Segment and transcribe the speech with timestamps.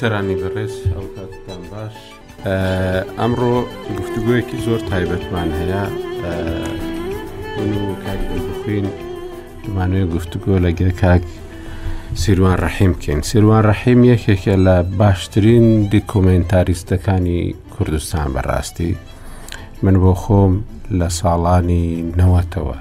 [0.00, 1.96] سەرانی بەڕێز ئەو کاتتان باش
[3.18, 3.54] ئەمڕۆ
[3.98, 5.84] گفتوگویەکی زۆر تایبەتمان هەیە
[7.70, 8.20] و کاک
[8.50, 8.86] بخوین
[9.64, 11.22] دەمانوێ گفتوگۆ لەگەر کاک
[12.22, 17.40] سیروان ڕحیم بکەین سیروان ڕحیم یەکێکە لە باشترین دیکۆمنتاریستەکانی
[17.74, 18.92] کوردستان بەڕاستی
[19.84, 20.52] من بۆ خۆم
[20.98, 21.86] لە ساڵانی
[22.18, 22.78] نەوەتەوە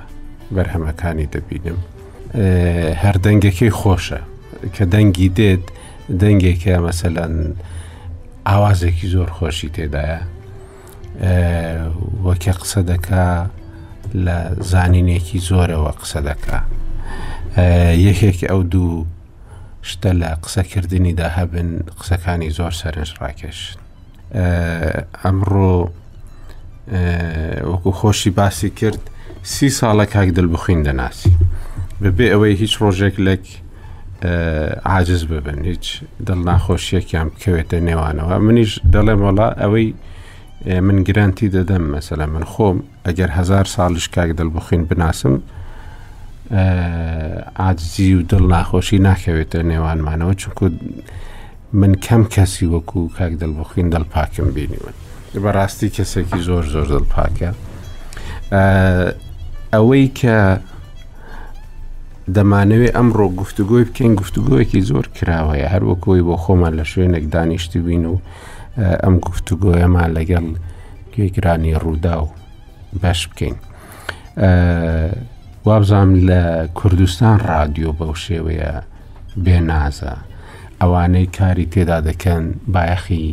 [0.56, 1.80] بەرهەمەکانی دەبینم
[3.04, 4.22] هەردەنگەکەی خۆشە
[4.76, 5.66] کە دەنگی دێت
[6.22, 7.36] دەنگێکە مەسەەن
[8.48, 10.22] ئاوازێکی زۆر خۆشی تێدایە
[12.26, 13.28] وەکێ قسە دەکا
[14.26, 14.38] لە
[14.72, 16.60] زانینێکی زۆرەوە قسە دەکا
[18.08, 19.06] یەکێک ئەو دوو
[19.90, 23.80] شتە لە قسەکردنی دا هەبن قسەکانی زۆر سەرنج ڕاکێشن
[25.24, 25.76] ئەمڕۆ
[27.70, 29.02] وەکو خۆشی باسی کرد
[29.54, 31.32] سی ساڵە کاک دڵبخین دەناسی
[32.02, 33.46] بەبێ ئەوەی هیچ ڕۆژێک لەک
[34.86, 35.86] عاجز ببن هیچ
[36.28, 39.90] دڵ ناخۆشیەکیان بکەوێتە نێوانەوە منیش دەڵێم وڵا ئەوەی
[40.88, 45.36] من گرانتی دەدەم مەسەلا من خۆم ئەگەر هزار ساڵش کاک دڵبخین بناسم
[47.62, 50.66] ئاجزی و دڵ ناخۆشی ناکەوێتە نێوانمانەوە چونکو
[51.74, 54.94] من کەم کەسی وەکو کاک دڵبخین دڵپاکم بینیون
[55.44, 57.50] بەڕاستی کەسێکی زۆر زۆر دڵپاکە
[59.74, 60.36] ئەوەی کە
[62.36, 68.16] دەمانەوێت ئەمڕۆ گفتوگۆی بکەین گفتوگۆیەکی زۆر کراوەیە هەروەکۆی بۆ خۆمان لە شوێنێک دانیشتی بین و
[69.04, 70.46] ئەم گفتوگۆیەمان لەگەڵ
[71.14, 72.28] گوێگرانی ڕوودا و
[73.02, 73.56] بەش بکەین.
[75.66, 76.42] وابزانام لە
[76.80, 78.72] کوردستان رادیۆ بەو شێوەیە
[79.44, 80.14] بێنازە
[80.82, 83.28] ئەوانەی کاری تێدا دەکەن بایەخی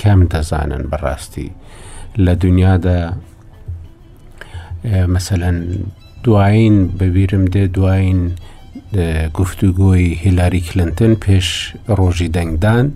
[0.00, 1.50] کەم دەزانن بەڕاستی
[2.24, 3.00] لە دنیادا
[5.14, 5.58] مەسەەن
[6.26, 8.20] دوایین بەبیرم دێ دوایین
[9.38, 11.48] گفتوگۆی هیلاری کلنتن پێش
[11.98, 12.86] ڕۆژی دەنگدان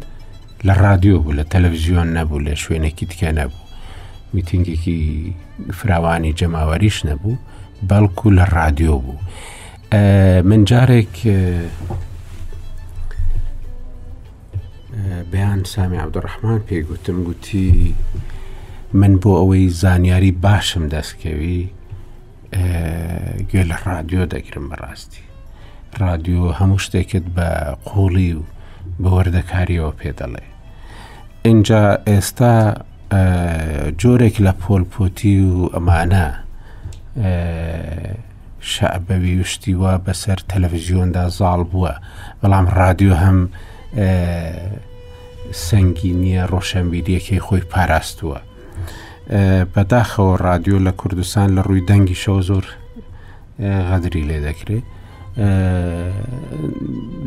[0.66, 3.66] لە رادیۆ بوو لە تەلەڤزیۆن نەبوو لە شوێنێکی تکە نەبوو
[4.34, 4.98] میتینگێکی
[5.78, 7.40] فراوانی جەماوەریش نەبوو
[7.90, 9.16] بەڵکو لە رادیۆ بوو
[10.50, 11.14] من جارێک
[15.32, 17.94] بەیان سامی عبدڕحمان پێی گوتم گوتی
[19.00, 21.64] من بۆ ئەوەی زانیاری باشم دەستکەوی
[23.50, 25.22] گوێ لە رادیۆ دەگرم بەڕاستی
[26.02, 27.48] رادیۆ هەموو شتێکت بە
[27.88, 28.42] قوڵی و
[29.00, 30.44] بە وەردەکاریەوە پێدەڵێ
[31.48, 32.54] اینجا ئێستا
[34.00, 36.26] جۆرێک لە پۆلپۆتی و ئەمانە
[38.72, 41.92] شعبەوی وشتی وە بەسەر تەلەڤزیۆندا زاڵ بووە
[42.40, 43.38] بەڵام رادیۆ هەم
[45.66, 48.38] سەنگی نییە ڕۆشنبیریەکەی خۆی پاراستووە
[49.74, 52.64] بەداخەوە رادیۆ لە کوردستان لە ڕووی دەنگی شەو زۆر
[53.90, 54.86] غەدری لێ دەکرێت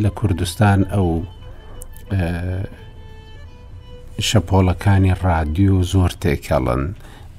[0.04, 1.08] لە کوردستان ئەو
[4.30, 6.84] شەپۆڵەکانی رادیۆ زۆر تێکەڵن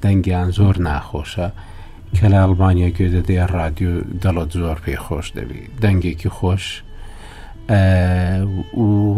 [0.03, 1.49] دەنگیان زۆر ناخۆشە
[2.17, 3.93] کە لە ئەڵبانیا گوێ دەدێ رادیۆ
[4.23, 6.65] دەڵت زۆر پێی خۆش دەبی دەنگێکی خۆش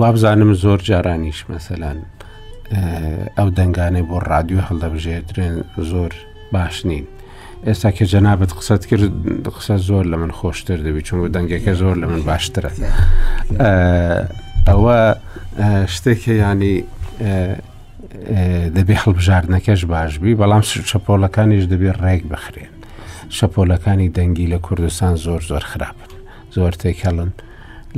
[0.01, 2.16] وابزانم زۆر جارانیش مەسەلاند
[3.37, 5.57] ئەو دەنگانەی بۆ رادیو هەڵدەبژێترێن
[5.91, 6.13] زۆر
[6.53, 7.07] باش نین.
[7.67, 9.05] ئێستا کە جەنابەت قسەت کرد
[9.57, 12.71] قسە زۆر لە من خۆشتر دەبی چون بۆ دەنگەکە زۆر لە من باشترە.
[14.69, 14.99] ئەوە
[15.95, 16.77] شتێکە ینی
[18.77, 22.73] دەبێ هەڵبژاردنەکەش باشبی بەڵام شەپۆلەکانیش دەبێت ڕێک بخرێن.
[23.39, 26.11] شەپۆلەکانی دەنگی لە کوردستان زۆر زۆر خراپن
[26.57, 27.31] زۆر تێکەڵن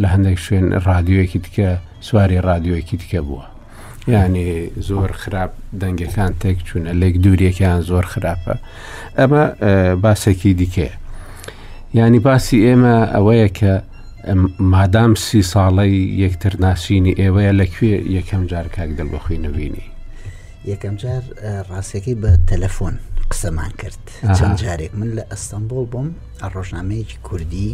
[0.01, 1.69] لە هەندێک شوێن رادیۆیەکی تکە
[2.07, 3.47] سواری رادیۆیەکی تکە بووە
[4.09, 8.55] یعنی زۆر خراپ دەنگەکان تێک چوونە لێک دووریەکیان زۆر خراپە
[9.19, 9.45] ئەمە
[10.05, 10.95] باسێکی دیکەیە
[11.97, 13.73] ینی باسی ئێمە ئەوەیە کە
[14.75, 19.87] مادام سی ساڵی یەکتر ناسینی ئێوەیە لەکوێ یەکەم جار کاک دەلبخی نبینی
[20.71, 21.23] یەکەم جار
[21.71, 22.95] ڕاستەکەی بە تەلەفۆن
[23.31, 24.03] قسەمان کرد
[24.39, 26.09] چەند جارێک من لە ئەستەمبول بووم
[26.55, 27.71] ڕۆژنامەیەکی کوردی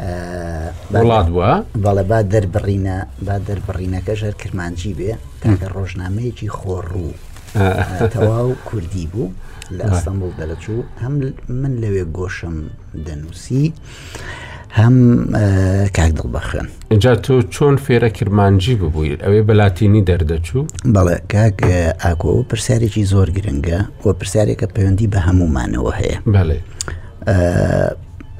[0.00, 1.50] وڵات بووە
[1.84, 5.12] بەڵە با دەربڕینە با دەربڕینەکەش هەر کرمانجی بێ
[5.42, 7.12] کاکە ڕۆژنامەیەکی خۆڕوو
[8.14, 9.32] تەواو کوردی بوو
[9.76, 11.12] لە ئەستەمبول دەرەچوو هەم
[11.62, 12.56] من لەوێ گۆشم
[13.06, 13.66] دەنووسی
[14.78, 14.96] هەم
[15.96, 20.62] کاک دڵبەخن اینجا تۆ چۆن فێرە کرمانجی ببوویت ئەوەی بەلاتینی دەردەچوو
[20.94, 21.58] بەڵێ کاک
[22.04, 26.58] ئاکۆ پرسیارێکی زۆر گرنگە بۆ پرسیارێکە پەیوەندی بە هەمومانەوە هەیە بەڵێ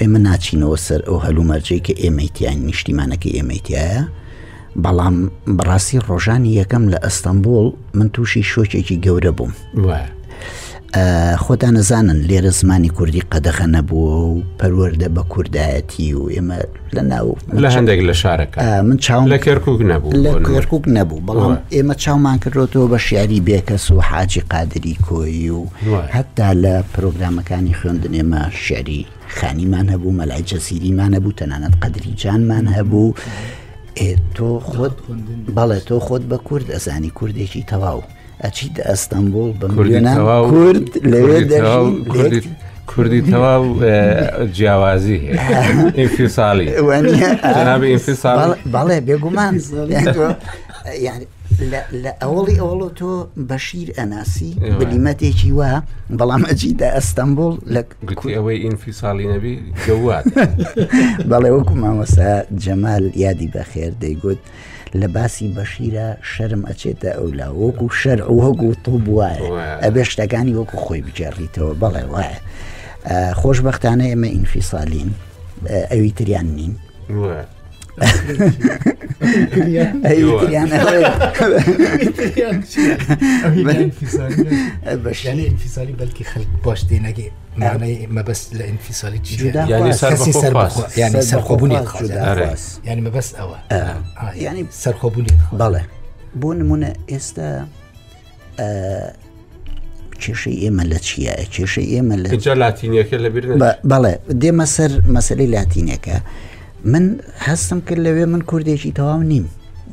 [0.02, 4.02] ئێمە ناچینەوە سەر ئەو هەلومەرجەی کە ئێمەتیان نیشتیمانەکە ئێمەتیایە
[4.85, 5.17] بەڵام
[5.56, 9.52] بڕاستی ڕۆژانی یەکەم لە ئەستەمبول من تووشی شۆکێکی گەورە بووم
[11.45, 16.59] خۆتان نەزانن لێرە زمانی کوردی قەدەخە نەبووە و پەروەەردە بە کوردایەتی و ئێمە
[16.95, 18.59] لە ناو لە هەندێک لە شارەکە
[18.89, 23.87] من چاوم لە کێرکک نەبوو لە کێرکک نەبوو بەڵام ئێمە چاومان کردەوە بە شیاری بێکەس
[23.91, 25.61] و حاجی قادری کۆی و
[26.17, 29.01] هەتا لە پرۆگرامەکانی خوێندن ئێمە شیاری
[29.37, 33.15] خانیمان هەبوو مەلای جەسیریمان هەبوو تەنانەت قەدری جانمان هەبوو.
[34.37, 34.97] تۆ خۆت
[35.57, 38.01] بەڵێ تۆ خۆت بە کورد ئەزانی کوردێکی تەواو
[38.45, 40.15] ئەچیت ئەستەمبول بەمرێنە
[40.51, 41.39] کورد لەوێ
[42.13, 42.41] کوردی
[42.91, 43.65] کوردی تەواو
[44.57, 45.19] جیاوازی
[45.99, 46.67] ئینفیساڵی
[48.75, 49.55] بەڵێ بێگومان
[51.07, 51.27] یعنی
[52.05, 53.11] لە ئەوڵی ئەوڵۆ تۆ
[53.51, 54.51] بەشیر ئەناسی
[54.81, 55.71] بلیمەتێکی وە
[56.21, 57.81] بەڵام ئەجیدا ئەستەمبول لە
[58.37, 59.55] ئەوەی ئینفیساڵی نەبی
[59.87, 60.25] گەوات
[61.31, 62.31] بەڵێ وەکو مامۆسا
[62.65, 64.41] جەمال یادی بەخێر دەیگوت.
[64.99, 69.33] لە باسی بەشیرە شەرم ئەچێتە ئەولا وەکو شەر وەکو تو بواە
[69.85, 72.39] ئەبێ شتەکانی وەکو خۆی بجێڕیتەوە بەڵێ وایە
[73.41, 75.11] خۆشببختانە ئێمە ئینفیسالین
[75.93, 76.75] ئەوی تریان نین.
[85.31, 89.20] انفیسالی بەلکی خەک باش دێنەگەی معنی مەبەست لە انفیسالی
[89.67, 91.79] ینی سەرخۆبوونی
[92.87, 95.82] ینی مەبەست ئەوە ینی سەرخۆبوونی بەڵێ
[96.41, 97.49] بۆ نمونە ئێستا
[100.23, 102.29] کێشەی ئێمە لە چیە کێشەی ئێمە لە
[102.64, 103.29] لاتینەکە لە
[103.93, 104.12] بەڵێ
[104.43, 106.19] دێمە سەر مەسەی لاتینەکە.
[106.85, 107.17] من
[107.47, 109.47] هەستم کرد لەوێ من کوردێکی تەواو نیم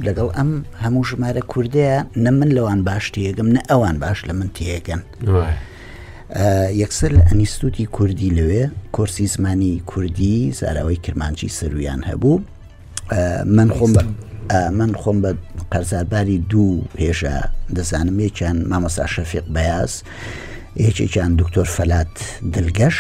[0.06, 0.50] لەگەڵ ئەم
[0.84, 5.02] هەموو ژمارە کوردەیە نە من لەوان باش تێگەم نە ئەوان باش لە من تێگەن
[6.82, 12.36] یەکسەر لە ئەنیستوتی کوردی لەوێ کورسی زمانی کوردی زاراوی کرمانجی سرویان هەبوو
[13.46, 14.04] من خۆم بە
[14.74, 15.32] من خۆم بە
[15.72, 17.36] قەرزارباری دوو هێژە
[17.76, 19.92] دەزانم یەکیان مامەسا شەفیق بەاز
[20.86, 22.16] یەکێکیان دکتۆر فەلات
[22.56, 22.98] دلگەش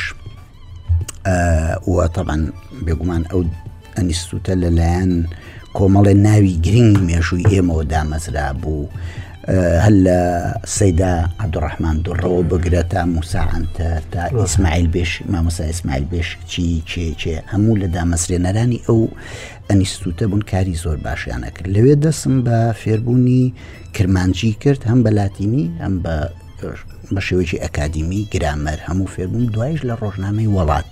[1.94, 2.42] وە تەمان
[2.86, 3.42] بێگومان ئەو
[3.98, 5.14] ئەنیستوتە لەلایەن
[5.78, 8.90] کۆمەڵێ ناوی گرنگی مێژووی ئێمەوە دامەزرا بوو
[9.86, 10.20] هەل لە
[10.78, 11.14] سەیدا
[11.44, 17.88] عبدڕحمان دوڕەوە بگرە تا موساعاتەر تا ئیسماعیل بێش مامۆسا ئیسماعیل بێش چی چێچێ هەموو لە
[17.96, 19.02] دامەسرێنەرانی ئەو
[19.70, 23.44] ئەنیستوتە بوون کاری زۆر باشیانە کرد لەوێ دەسم بە فێربوونی
[23.96, 26.16] کرمانجی کرد هەم بە لاتینی هەم بە
[27.16, 30.88] بە شێوەیەکی ئەکادمی گرامەر هەموو فێربووم دوایش لە ڕۆژنامەی وڵات.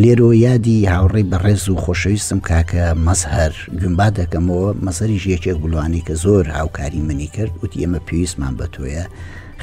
[0.00, 6.44] لێرۆ یادی هاوڕێی بەڕێز و خۆشەویستم کاکە مەسهر گومبا دەکەمەوە مەسەری ژێکێک گوڵوانی کە زۆر
[6.58, 9.04] هاوکاری منی کرد وتی ئێمە پێویستمان بە تۆیە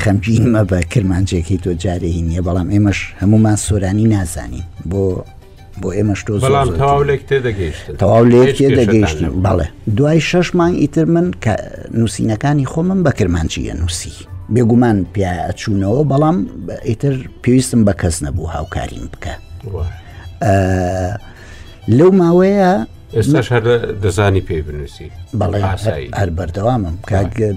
[0.04, 5.02] خەمجیمە بە کرمانجێکی تۆ جارێکی نییە بەڵام ئێمەش هەمومان سۆرانی نازانین بۆ
[5.82, 7.38] بۆ ئێمەش تۆ تەواو لێک تێ
[8.80, 9.68] دەگەیشت بەڵێ
[9.98, 11.54] دوای شەش مانگ ئیتر من کە
[11.98, 14.14] نووسینەکانی خۆمم بە کرمانچیە نووسی
[14.54, 16.38] بێگومان پیاچوونەوە بەڵام
[16.88, 19.34] ئیتر پێویستم بە کەس نەبوو هاوکاریم بکە.
[21.88, 23.64] لەو ماوەیە ئێستاش هەر
[24.04, 25.10] دەزانی پێی بنووسی
[25.40, 25.60] بەڵێ
[26.20, 26.96] هەر بەردەوامم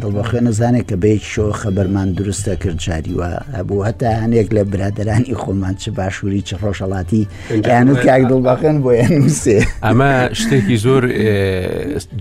[0.02, 5.74] دڵبخێ نزانێت کە بێت شۆ خەبەرمان دروستە کرد جاریوە هەبوو هەتا هەنێک لە برادرانی خۆمان
[5.82, 7.24] چ باشووری چ ڕۆژەڵاتی
[7.70, 11.04] یان و کاک دڵبخن بۆ یانوسێ ئەمە شتێکی زۆر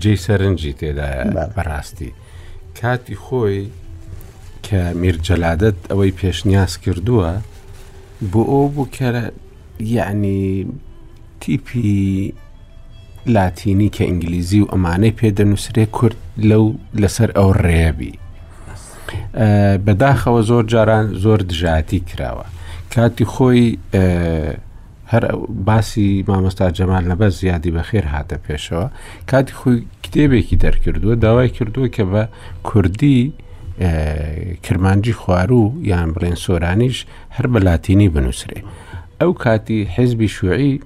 [0.02, 1.08] جێ سەرنجی تێدا
[1.56, 2.10] بەڕاستی
[2.80, 3.60] کاتی خۆی
[4.66, 7.30] کە میرجەلادت ئەوەی پێشنیاز کردووە
[8.32, 9.02] بۆ ئەو بوو کە
[9.82, 10.66] یعنی
[11.40, 12.32] تیپی
[13.26, 16.16] لاتینی کە ئینگلیزی و ئەمانەی پێدەنووسێ کورد
[16.50, 16.64] لەو
[17.02, 18.14] لەسەر ئەو ڕێبی
[19.86, 22.46] بەداخەوە زۆر جاران زۆر دژاتی کراوە
[22.94, 23.78] کاتی خۆی
[25.12, 25.24] هەر
[25.66, 28.86] باسی مامۆستا جەمان لەبەر زیادی بەخێر هاتە پێشەوە
[29.30, 32.22] کاتی خۆی کتێبێکی دەرکردووە داوای کردووە کە بە
[32.68, 33.32] کوردی
[34.62, 36.98] کرمانجی خوار و یان بڵێن سۆرانیش
[37.36, 38.60] هەر بە لاتینی بنووسێ
[39.22, 40.80] ئەو کاتی حزبی شوعی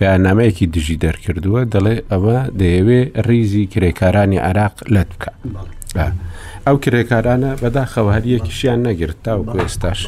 [0.00, 5.32] بەیانامەیەکی دژی دەرکردووە دەڵێ ئەوە دەیەوێ ریزی کرێکارانی عراق لەت بکە
[6.66, 10.00] ئەو کرێکارانە بەداخەوە هەریەکیشیان نەگرت تا و ئێستاش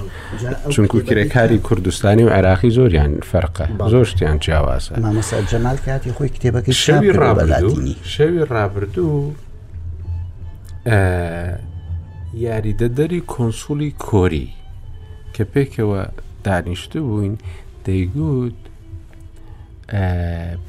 [0.72, 4.94] چونکو کرێکاری کوردستانی و عراقی زۆریان فەرقە زۆر شتیان جیاوازە
[5.50, 9.16] جەمال کاتی خۆی کتێبەکە شەوی ڕابلاتینی شەوی ڕابردوو
[12.48, 14.48] یاریدەدەری کۆنسولی کۆری
[15.34, 16.00] کە پێکەوە
[16.44, 17.36] دانیشت بووین
[17.84, 18.54] دەیگوت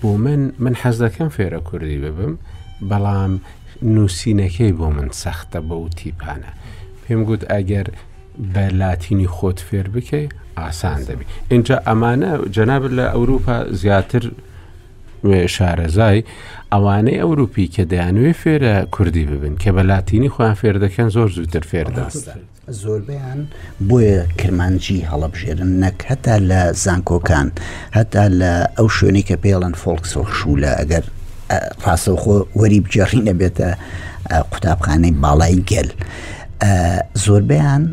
[0.02, 2.34] بۆ من من حەز دەکەم فێرە کوردی ببم
[2.90, 3.34] بەڵام
[3.96, 6.52] نووسینەکەی بۆ من سەختە بە و تیپانە
[7.08, 7.88] پێم گوت ئەگەر
[8.54, 10.30] بە لاتینی خۆت فێر بکەی
[10.60, 14.24] ئاسان دەبی اینجا ئەمانە جەنابەت لە ئەوروپا زیاتر
[15.56, 16.24] شارەزای
[16.74, 21.62] ئەوانەی ئەوروپی کە دەیانوێ فێرە کوردی ببن کە بە لاتینی خۆیان فێر دەکەن زۆر زووتر
[21.72, 22.34] فێرداستە.
[22.74, 23.48] زۆربیان
[23.90, 27.48] بۆیە کرمانجی هەڵەبژێرن نەک هەتا لە زانکۆکان
[27.98, 31.06] هەتا لە ئەو شوێنی کە پێڵەن فۆلکسۆ شوولە ئەگەر
[31.86, 33.70] ڕاستەخۆ وەری بجێڕینە بێتە
[34.52, 35.90] قوتابخانەی باڵای گەل
[37.26, 37.84] زۆربیان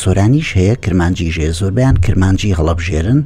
[0.00, 3.20] سۆرانیش هەیە کرمانجی ژێ زۆربیان کرمانجی هەڵەبژێرن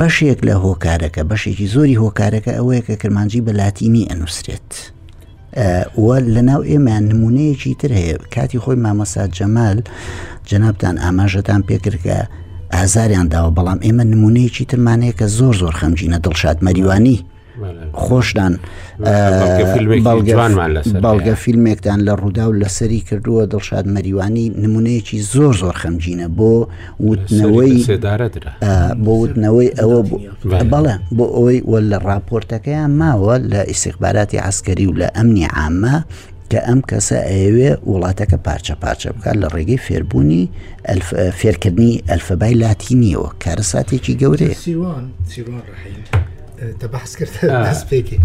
[0.00, 4.70] بەشێک لە هۆکارەکە بەشێکی زۆری هۆکارەکە ئەوەیە کە کرمانجی بەلاتینی ئەنووسێت.
[6.06, 9.78] وە لەناو ئێمە نمونەیەکی تر هەیە کاتی خۆی مامەسا جەمال
[10.48, 12.16] جەنابان ئاماژەتان پێکردکە
[12.74, 17.18] ئازاریان داوە بەڵام ئێمە نمونەیەکی ترمانەیە کە زۆر زۆر خەمجینە دڵشاد مەریوانی
[18.02, 18.54] خۆشدان
[21.04, 26.52] بەڵگە فیلمێکتان لە ڕوودا و لەسەری کردووە دڵشاد مەریوانی نمونەیەکی زۆر زۆر خەمجینە بۆ
[27.06, 27.76] وتنەوەی
[29.04, 30.00] بۆ وتنەوەی ئەوە
[30.72, 35.96] بەڵێ بۆ ئەوەی وە لە راپۆرتەکەیان ماوە لە ئیسیخباراتی عسکەری و لە ئەمنی عامە
[36.52, 40.44] کە ئەم کەسە ئەوێ وڵاتەکە پارچە پارچە بکات لە ڕێگەی فێربوونی
[41.40, 46.27] فێرکردنی ئەلفبای لاتینیەوە کارە ساتێکی گەورەیە سیوان سیوان ڕحیل.
[46.80, 47.34] تە بەحس کرد
[47.68, 48.18] دەست پێکی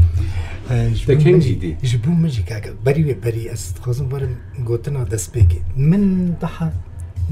[1.09, 4.33] دەکەنجیدی ji بوو مجی کاکە بەری وێ بەری ئەست خۆزم بەرم
[4.69, 5.59] گوتنا دەست پێکی
[5.89, 6.03] من
[6.41, 6.55] دەح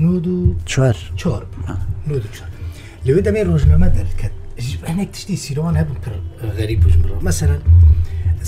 [0.03, 0.37] نود و
[0.71, 1.43] چوار چۆر
[2.07, 2.49] نود چوار
[3.05, 4.33] لەوێ دەمێ ڕۆژنامە دەرکەت
[4.91, 6.13] هەنێک تشتی سیرۆوان هەبوو پر
[6.57, 7.61] غەری بژمڕۆ مەسەرەن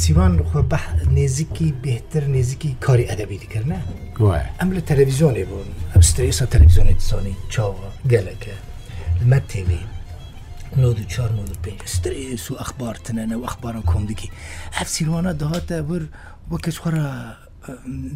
[0.03, 0.83] سیوان خۆ بەح
[1.17, 3.79] نێزیکی بهتر نێزیکی کاری ئەدەبی دیکردە
[4.60, 8.55] ئەم لە تەلەڤیزۆنێ بوون ئەم سترێسە تەلەڤیزۆنی سۆنی چاوە گەلەکە
[9.22, 9.83] لمە تێوی
[10.75, 14.30] سترس و ئەخبارتنەنە و ئەخبارە کۆمدیکی
[14.77, 16.03] ئەف سیروانە دەهاتە بر
[16.51, 17.06] وە کەچوەرە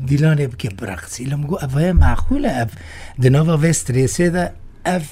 [0.09, 2.71] دیلانێ بکە براقسی لەم گو ئەڤەیە ماخولە ئەف
[3.23, 4.45] دناوە وێ سترێسێدا
[4.87, 5.05] ئەف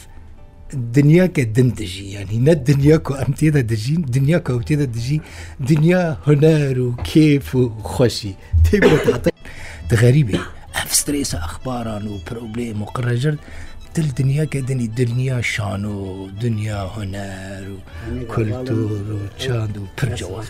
[0.97, 5.17] دنیا کە دم دژی ینی نە دنیا و ئەم تێدا دژین دنیا کە تێدا دژی
[5.69, 8.33] دنیا هەنەر و کێف و خۆشی
[8.65, 8.77] تێ
[9.89, 10.39] دغەریبێ
[10.77, 13.41] ئەف سترێسە ئەخباران و پرۆبلێ و قڕەژرد
[13.95, 15.97] دل دنیا گەدنی دنیا شان و
[16.41, 17.77] دنیا هەنەر و
[18.33, 18.79] کولتور
[19.17, 20.47] و چاند و پرجەوەخ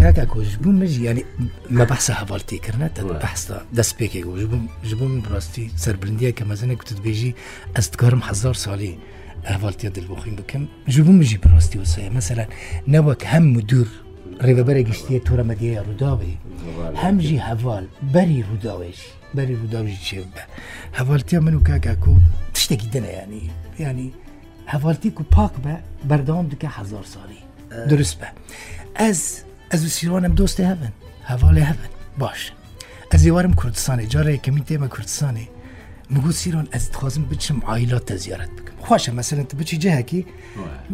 [0.00, 1.24] کاکە کۆش بوو مژ ینی
[1.78, 6.98] مە بەسە هەواڵتیکردە بەستا دەست پێکێک و بووم ژ بووم ڕاستی سربندیە کە مەزنە کوتت
[7.06, 7.36] بێژی
[7.76, 8.98] ئەستکارم هزار سالی.
[9.48, 10.62] ئەهواڵتیە دڵبخین بکەم
[10.94, 12.46] ژبوو مژی پڕاستی وسەیە مەسەلا
[12.92, 13.88] نەوەک هەم دوور
[14.46, 16.38] ڕێبەرە گشتیە تۆرەمەدیە ڕووداوی
[17.02, 19.00] هەمژی هەواڵ بەری ڕووداوێش
[19.36, 20.42] بەری ڕووداوژی چێ بە
[20.98, 22.14] هەڤڵتیە من و کاکاکو
[22.54, 23.42] تشتێکی دنەیانی
[23.82, 24.08] ینی
[24.72, 25.74] هەڤڵتیک و پاک بە
[26.10, 27.40] بەردەوام دکە هزار ساڵی
[27.90, 28.28] دروست بە
[29.00, 29.20] ئەس
[29.70, 30.92] ئەز و سیرۆنم دۆستی هەبن
[31.30, 32.42] هەواڵێ هەبن باش
[33.12, 35.46] ئەز ێوارم کوردستانی جارێک کەمی تێمە کوردستانی
[36.14, 40.20] مگو سیرۆن ئەس دخوازم بچم ئایلات تە زیارت بکەم خۆشە مەسەرن بچی جەهکی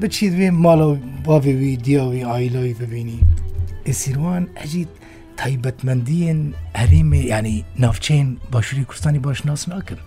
[0.02, 0.88] بچیت وێ ماڵە
[1.26, 3.20] باوێوی دیاوی ئایلۆی ببینی
[3.86, 4.92] ئێسیروان ئەجیت
[5.40, 6.40] تایبەتمەندیین
[6.80, 10.00] هەرێمێ ینی ناوچەین باشووری کوردستانی باشناس ناکەم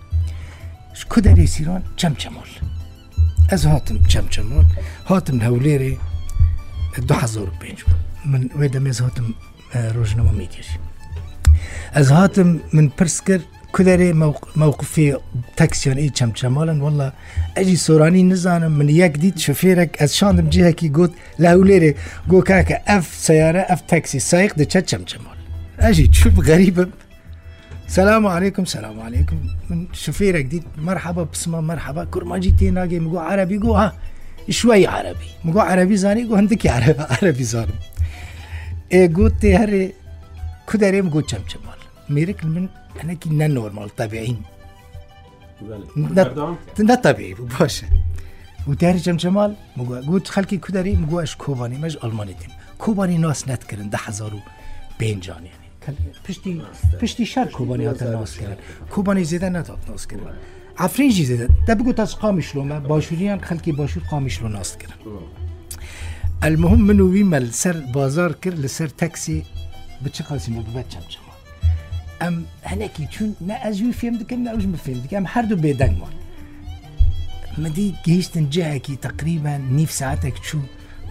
[1.10, 2.50] کو دەری سیران چەم چەمۆل
[3.50, 4.66] ئەز هاتم چەم چەمۆل
[5.10, 5.92] هاتم هەولێرێ
[7.08, 7.84] 2005
[8.30, 9.26] من وێ دەمێز هاتم
[9.96, 10.68] ڕۆژنەوە میدیش
[11.94, 13.44] ئەز هاتم من پرس کرد
[13.74, 14.10] کولەرێ
[14.62, 15.06] مووقفی
[15.60, 17.08] تەکسیۆنی چەمچەمالن وڵە
[17.56, 21.12] ئەجی سۆرانی نزانم من یەک دیت شوفێرێک ئەس شاندم جیهکی گوت
[21.44, 21.92] لاولێرێ
[22.30, 25.38] گۆکاکە ئەف سیارە ئەف تەکسی سایق دەچە چەمچەمال
[25.82, 26.90] ئەژی چ غەریبم
[27.98, 30.58] سلام عليكم سلام عليكم من شوفيرك دي
[30.88, 33.92] مرحبا بسمه مرحبا كرماجي تي ناجي مقو عربي قو ها
[34.50, 37.78] شوي عربي مقو عربي زاني قو عندك عربي عربي زانم
[38.92, 39.82] اي قوت تي هري
[40.72, 41.80] كدريم قو چمچمال
[42.14, 44.40] ميرك من ئەنەکی نە نۆرمەڵ تەبیعین
[46.76, 47.88] تندە تەبی باشە
[48.70, 49.52] وتیاری جەمجەمال
[50.10, 54.38] گوت خەلکی کودەری مگوواش کۆبانی مەژ ئەلمانیتیم کۆبانی ناس نەتکردن ده هزار و
[55.00, 55.52] پێنجانی
[56.24, 56.50] پشتی
[57.00, 58.58] پشتی شەر کۆبانی هاتە ناسکردن
[58.92, 60.34] کۆبانی زێدە نەتات ناسکردن
[60.80, 64.96] ئەفرینجی زێدە دەبگوت ئەس قامیشلۆمە باشووریان خەلکی باشوور قامیشلۆ ناستکردن
[66.42, 69.38] المهم من وی مەل سەر بازار کرد لەسەر تەکسی
[70.04, 71.19] بچ قاسی مبەت چەمچە
[72.24, 72.36] ئەم
[72.70, 76.10] هەنێکی چون نە ئەزوی فێم دکەم ئەوژمە فێم دکەم هەردوو بێدەنگوە
[77.62, 80.62] مدی گەیشتن جایەکی تقریبا نیف ساعتێک چوو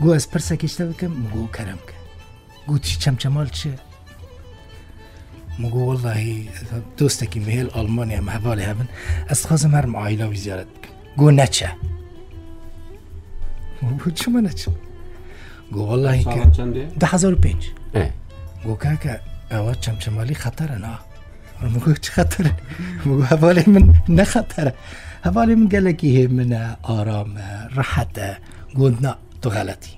[0.02, 1.96] گو ئەس پرسەکەشتە بکەم گۆ کەرم کە
[2.70, 3.74] گوتی چەمچەمەڵ چێ
[5.62, 6.36] مگو واللهی
[6.98, 8.88] دۆستێکی مهێل ئەلمانیا مەهباڵی هەبن
[9.30, 10.72] ئەس خۆزم هەرم ئایلا و زیارت
[11.20, 11.70] گۆ نەچە
[14.20, 14.62] چمە نەچ
[15.74, 16.24] گۆ واللهی
[17.46, 17.70] 5
[18.66, 19.16] گۆ کاکە
[19.54, 20.94] ئەوە چەمچەمالی خەتەرەنا
[22.16, 22.46] خەتر
[23.32, 23.84] هەواڵی من
[24.18, 24.74] نەخەتەرە
[25.28, 28.30] هەواڵی من گەلێکی هێ منە ئارامە ڕەحەتە
[28.80, 29.94] گۆندنا تو غەلەتی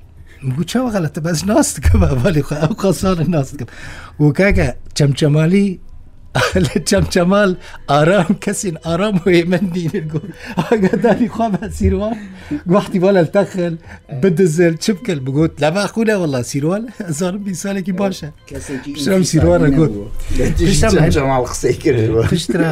[0.55, 3.70] گوچەوە غەلەتە بەس ناستکەم هەواڵی خۆ ئەو قەسانە ناستکەم
[4.22, 4.67] و کاکە
[4.98, 5.65] چەمچەمالی
[6.65, 7.51] لە چەمچەمال
[7.91, 10.19] ئارام کەسین ئارام هۆی من دیگو
[10.59, 11.47] ئاگداری خوا
[11.77, 12.15] سیروان
[12.71, 13.73] گوتی بۆ لە تەخل
[14.21, 16.83] بدزل چ بکەل بگوت لە باخولە وڵا سیروان
[17.17, 18.27] زارم بی سالێکی باشە
[19.03, 19.93] شم سیروانە گوت
[21.11, 22.69] چەمال قسەی کرد پشترا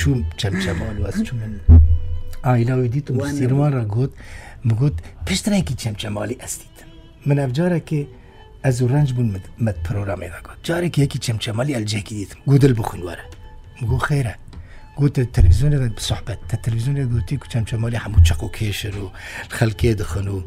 [0.00, 1.52] چوم چەمچەمال واز چ من
[2.46, 4.10] ئایلاوی دیت و سیروانە گوت
[4.68, 4.94] مگوت
[5.28, 6.86] پشتێکی چەمچەمالی ئەستیتن
[7.26, 8.00] من ئەفجارە که
[8.64, 9.28] ئەز و ڕنج بوون
[9.66, 13.26] مد پرۆرامێداگوت جارێک یەکی چەمچەمەلی ئەلجێکی دیتم گودل بخوینوارە
[13.88, 14.34] گو خێرە
[14.98, 19.06] گوتە تەلویزیۆنە بسەحبەت تە تەلویزیۆنە گوتی چەمچەمەلی هەموو چەک و کێشن و
[19.58, 20.38] خەلکێ دخن و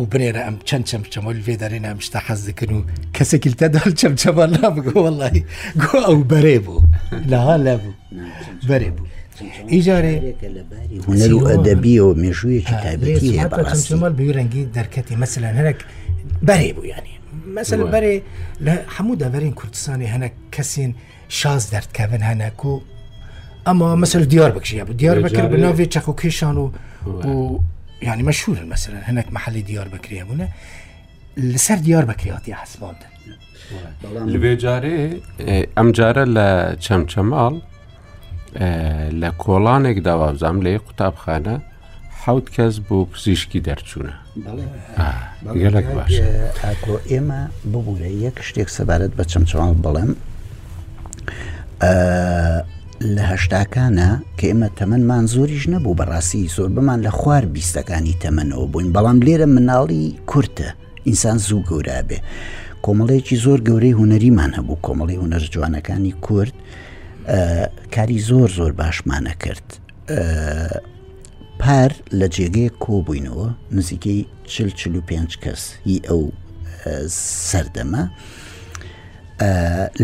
[0.00, 2.80] و بنێرە ئەم چەند چەمچەمەل وێدارێنە ئەم شتا حەز دکن و
[3.16, 5.40] کەسێکیل تەداڵ چەمچەمان نابگو وڵی
[5.82, 6.84] گو ئەو بەرێ بوو
[7.32, 7.94] لەها لەبوو
[8.68, 9.06] بەرێ بوو.
[9.74, 10.16] ئیجارێ
[11.06, 13.94] هوەر و ئەدەبی و مێژوویەکی تایبەتی هەیە بەڕاستی
[14.36, 15.78] ڕەنگی دەرکەتی مەسلەن هەرک
[16.48, 17.13] بەرێ بوو ینی
[17.58, 18.14] مەسل بەرێ
[18.66, 20.90] لە هەموو دەبەرین کوردستانی هەنە کەسین
[21.38, 22.72] شاز دەردکەون هەنەک و
[23.66, 26.66] ئەما مەسل دیار بکشە بە دیار بکرد بە ناوێ چەق و کێشان و
[28.08, 30.46] ینی مەشهورن مەسەر هەنێک مححلی دیار بکرێ بوونە
[31.52, 33.10] لەسەر دیار بەکریاتی حسباندن
[34.32, 34.98] لەبێجارێ
[35.76, 36.48] ئەم جارە لە
[36.84, 37.54] چەمچەماڵ
[39.20, 41.56] لە کۆڵانێک داوابزام لێ قوتابخانە
[42.26, 44.14] حوت کەس بۆ پزیشکی دەرچوونە
[45.62, 46.14] گەلک باش
[47.10, 47.40] ئێمە
[47.72, 50.12] ببوورە یەک شتێک سەبارەت بە چەمچوان بڵێم
[53.14, 58.88] لە هەشتاکانە کە ئێمە تەمەمان زۆریش نەبوو بەڕاستی زۆر بمان لە خوار بیستەکانی تەمەنەوە بووین
[58.96, 60.68] بەڵام لێرە مناڵی کورتە
[61.08, 62.18] ئینسان زوو گەورا بێ
[62.84, 66.54] کۆمەڵەیەکی زۆر گەورەی هوەریمان هەبوو کۆمەڵی هوەر جوانەکانی کورد
[67.94, 69.66] کاری زۆر زۆر باشمانە کرد
[71.66, 74.20] پار لە جێگەیە کۆبووینەوە نزیکەی
[74.52, 76.22] چل چل و پێنج کەس هی ئەو
[77.50, 78.02] سەردەمە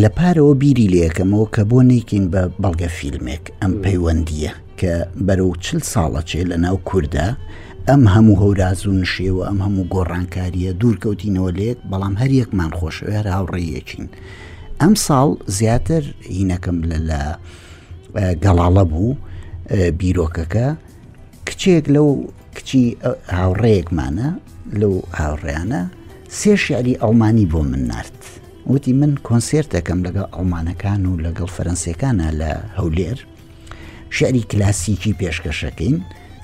[0.02, 4.92] لە پارەوە بیری لەکەمەوە کە بۆ نێکین بە بەڵگە فیلمێک ئەم پەیوەندیە کە
[5.26, 7.28] بەرەو چل ساڵەچێ لە ناو کووردا
[7.88, 14.06] ئەم هەموو هەوراز و نشێوە ئەم هەموو گۆڕانکاریە دوورکەوتینەوە لێک بەڵام هەر یەکمان خۆشەوێر هاوڕێیەکین
[14.80, 16.02] ئەم ساڵ زیاتر
[16.36, 17.20] هینەکەم لە لە
[18.44, 19.12] گەڵاڵە بوو
[19.98, 20.68] بیرۆکەکە
[21.60, 22.10] کچێک لەو
[22.56, 22.84] کچی
[23.38, 24.28] هاوڕەیەکمانە
[24.80, 25.80] لەو هاوڕیانە
[26.38, 28.18] سێ شعری ئەڵمانی بۆ من نرد
[28.72, 33.18] وتی من کۆنسرتەکەم لەگە ئەڵمانەکان و لەگەڵ فەرەنسیەکانە لە هەولێر
[34.16, 35.96] شعری کلاسیکی پێشکەشەکەین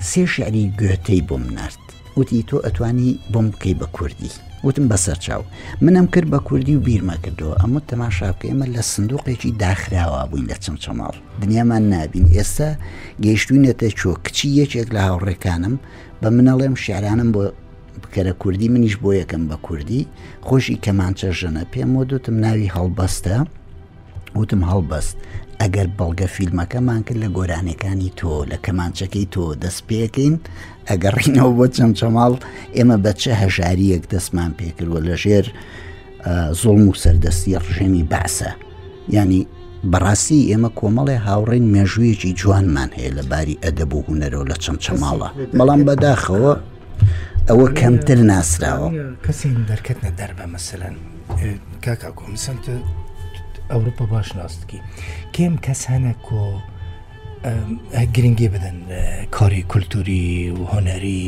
[0.09, 1.83] سێ شعری گوێتەی بۆ منارد
[2.17, 4.33] وتی تۆ ئەتوانی بۆم بکەی بە کوردی
[4.65, 5.43] وتم بەسەر چاو
[5.81, 10.55] منم کرد بە کوردی و بیرمە کردەوە ئەمە تەماشاکە ئێمە لە سندوقێکی داخراوە بووین لە
[10.59, 12.69] چم چماڵ دنیامان نابین ئێستا
[13.23, 15.75] گەیشتوینەتە چۆ کچی یەکێک لە هاوڕێکانم
[16.21, 17.43] بە منەڵێم شعرانم بۆ
[18.03, 20.07] بکەرە کوردی منیش بۆ یەکەم بە کوردی
[20.47, 23.35] خۆشی کەمانچە ژەنە پێم وە دوتم ناوی هەڵبەستە
[24.37, 25.15] وتم هەڵبەست
[25.61, 30.35] ئەگەر بەڵگە فیلمەکەمان کرد لە گۆرانەکانی تۆ لە کەمانچەکەی تۆ دەست پێکەین
[30.89, 32.33] ئەگەر ڕینەوە بۆ چەمچەماڵ
[32.77, 35.45] ئێمە بەچە هەژاریەک دەستمان پێکردوە لە ژێر
[36.61, 38.51] زۆڵم و سەردەستی ڕژێمی باسە
[39.17, 39.41] ینی
[39.91, 45.81] بەڕاستی ئێمە کۆمەڵێ هاوڕێن مێژوویەکی جوانمان هەیە لە باری ئەدەب و هوەرەوە لە چەمچەماڵە بەڵام
[45.87, 46.53] بەداخەوە
[47.49, 48.89] ئەوە کەمتر ناسراوە
[49.25, 50.95] کەسی دەرکەتە دەربە مەسەن
[51.85, 52.75] کاکا کۆمسەنتە
[53.71, 54.79] ئەوروپا باش ناستکی
[55.35, 56.41] کێم کەس هەنە کۆ
[58.15, 58.77] گرنگی بدەن
[59.37, 60.25] کاری کولتوری
[60.57, 61.25] و هۆنەری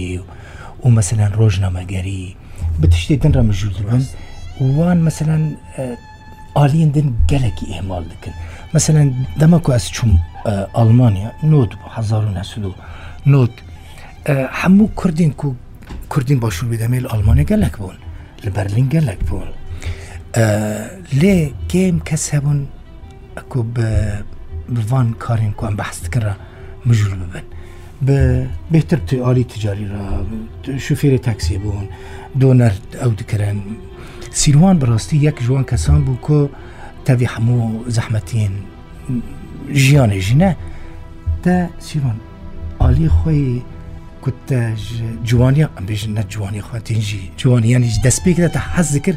[0.83, 2.23] و مەسەلاەن ڕۆژنامەگەری
[2.81, 4.03] بتشتێتن ڕەمەژول بن
[4.77, 5.43] وان مەسەلاەن
[6.57, 8.33] ئالیندن گەلێکی ئێمال دکن
[8.75, 9.09] مەسەلاەن
[9.41, 10.11] دەمە کو ئەس چوم
[10.77, 12.75] ئەلمانیا نۆت 1992
[13.33, 13.53] نۆت
[14.63, 15.51] هەموو کوردین و
[16.11, 17.97] کوردین باشوور بدەمێل ئەلمانیا گەلک بوون
[18.43, 19.49] لە بەرلین گەلک بوون
[21.21, 21.35] لێ
[21.71, 22.59] گەیم کەس هەبوون
[23.37, 26.33] ئەکو بڤان کارین کوان بەحستکرا
[26.87, 27.45] مژول ببن
[28.05, 28.17] بە
[28.71, 30.03] بهتر عالی تجاری را
[30.85, 31.87] شوفێری تاکسی بوون
[32.41, 33.59] دۆنەر ئەو دکرن
[34.41, 36.41] سیروان بەڕاستی یەک جوان کەسان بوو کۆ
[37.05, 38.53] تەوی هەموو زەحمەتین
[39.83, 40.51] ژیانێ ژینە
[41.43, 42.17] te sîron
[42.87, 43.61] alî xweyî
[44.23, 49.15] ku te ji civaniya embêjin ne civaniya xwatin jî civaniyan jî destpêkire te hez zikir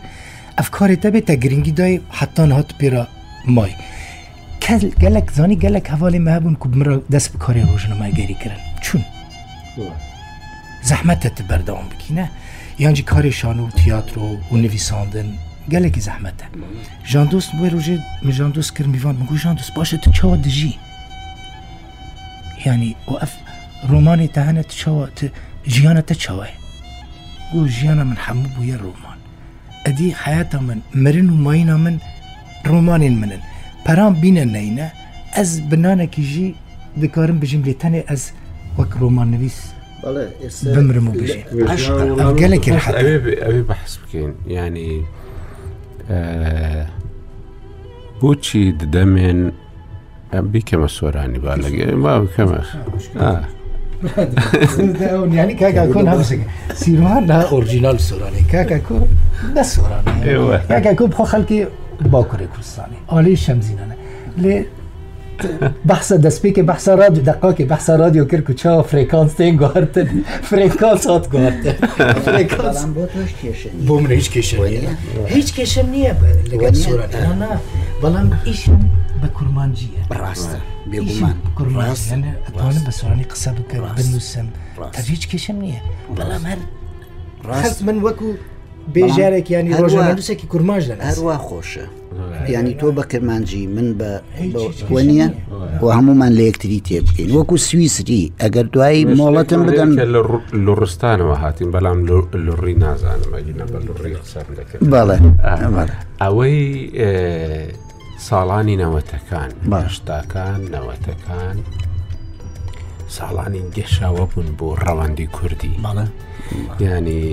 [0.58, 3.04] ئەفکاری دەبێتە گرنگی دای حتان هات پێرا
[3.56, 3.72] مای
[4.64, 9.02] کەل گەلک زانی گەلک هەواڵی مەبوون کو مرە دەست بکاری ڕۆژنەمای گەریکردن چون
[10.88, 12.26] زەحمەتت بەردەوام بکینە
[12.84, 14.28] یانجی کاری شان و تیاتر و
[14.64, 15.30] نویساندن
[15.74, 16.46] gelekî zehmet e.
[17.10, 20.44] Jan dost bu rojê min jan dost kir mîvan min jan dost baş tu çawa
[20.44, 20.72] dijî
[22.64, 23.32] Yani o ev
[23.92, 25.26] romanê te hene tu çawa tu
[25.74, 26.46] jiyana te çawa
[27.52, 29.11] Gu jiyana min hemû bûye roman
[29.86, 32.00] ئەدی حياتە من مرن و ماینە من
[32.64, 33.42] ڕۆمانین منن
[33.86, 34.88] پەران بینە نینە
[35.36, 36.48] ئەس بنانێکی ژی
[37.02, 38.24] دکارم بژیم لێ تەنێ ئەس
[38.78, 39.58] وەک ڕۆمان نوویس
[40.76, 41.42] بمرم و بژێ
[42.40, 42.70] گەلێکی
[43.44, 44.92] ئەوێ بەحس بکەین ینی
[48.20, 48.64] بۆچی
[48.94, 49.40] دەمێن
[50.32, 52.60] ئەم بیکەمە سۆرانی با لەگە با بکەمە.
[55.32, 56.46] ینی کاکە کۆن هەمسەکە
[56.82, 58.94] سیروان نا ئۆرجینال سۆرانی کاکە کۆ
[59.56, 60.10] نە سۆرانی
[60.72, 61.58] کاکە کۆ بخۆ خەڵکی
[62.12, 63.96] باکوڕی کوردستانی ئالی شەمزیینانە
[64.42, 64.54] لێ
[65.90, 70.08] بەسە دەستپێکی بەسە رادیو دقاکی بەسە رادیو کرد و چا فرێکانس تێن گوهرتن
[70.50, 71.76] فرێکان سات گوهرتن
[73.86, 74.56] بۆ من هیچ کێشە
[75.34, 76.12] هیچ کێشە نییە
[78.02, 78.78] بەڵام ئیشم
[79.22, 80.58] بە کورمانجیە ڕاستە
[80.90, 84.46] بێگومانڕاستوانم بە سوانی قسە بکە بنووسم
[84.94, 85.80] تا هیچ کێشم نییە
[86.18, 86.58] بەڵام هەر
[87.48, 88.28] ڕاست من وەکو
[88.94, 91.86] بێژارێکیانی ڕۆژانوسێکی کورماژ لە هەروە خۆشە
[92.54, 94.10] ینی تۆ بە کرمانجی من بە
[95.08, 95.26] نییە
[95.82, 99.90] و هەمومان لە یەکتری تێ بکەین وەکو سویسری ئەگەر دوایی مۆڵەتم بدەن
[100.66, 101.98] لە ڕستانەوە هاتیم بەڵام
[102.46, 103.30] لڕی نازانم
[104.92, 105.18] بەڵێ
[106.22, 106.58] ئەوەی
[108.28, 111.56] ساڵانی نەوەتەکان باشتاکان نەوەتەکان
[113.16, 115.74] ساڵانی گەشاوە بوون بۆ ڕەوەندی کوردی
[116.84, 117.24] ینی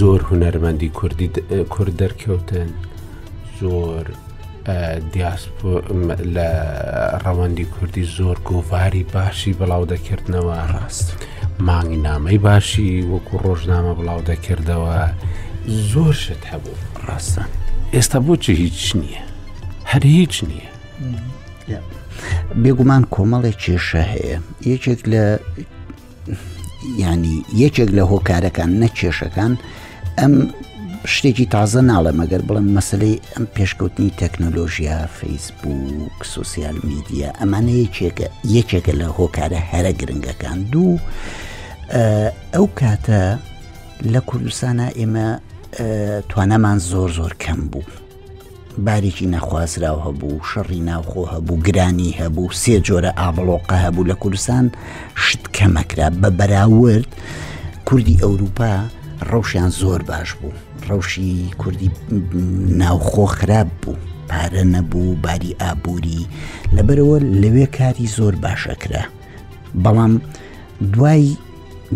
[0.00, 1.28] زۆر هوەرمەندی کوردی
[1.74, 2.68] کورد دەرکەوتن
[3.60, 4.04] زۆر
[6.36, 6.48] لە
[7.24, 11.08] ڕەوەندی کوردی زۆر گۆڤاری باشی بڵاو دەکردنەوە ڕاست
[11.68, 14.94] مانگی نامەی باشی وەکو ڕۆژنامە بڵاو دەکردەوە
[15.90, 17.42] زۆر شت هەبوو ڕاستە
[17.94, 19.22] ئێستا بۆچی هیچ نییە
[19.92, 21.80] هەر هیچ نییە
[22.62, 24.38] بێگومان کۆمەڵێک کێشە هەیە
[24.72, 25.24] یەکێک لە
[27.06, 29.52] ینی یەکێک لە هۆکارەکان نەکێشەکان
[30.18, 30.34] ئەم
[31.14, 38.92] شتێکی تازە ناڵێ مەگەر بڵم مەسلەی ئەم پێشکەوتنی تەکنۆلۆژیا فەیسبوک سوسیال میدیا ئەمانە یەکێکە یەکێکە
[39.00, 40.98] لە هۆکارە هەرە گرنگەکان دوو
[42.54, 43.22] ئەو کاتە
[44.12, 45.26] لە کوردستانە ئێمە
[46.30, 47.84] توانەمان زۆر زۆر کەم بوو
[48.86, 54.64] بارێکی نەخوازراو هەبوو شەڕی ناوخۆ هەبوو گرانی هەبوو سێ جۆرە ئابڵۆقە هەبوو لە کوردستان
[55.24, 57.08] شت کەمەکرا بە بەراورد
[57.88, 58.72] کوردی ئەوروپا
[59.30, 60.56] ڕەوشیان زۆر باش بوو
[60.88, 61.90] ڕەوشی کوردی
[62.80, 63.96] ناوخۆ خراپ بوو
[64.30, 66.22] پارە نەبوو باری ئابووری
[66.76, 69.04] لەبەرەوە لەوێ کاری زۆر باشەکرا
[69.84, 70.12] بەڵام
[70.92, 71.24] دوای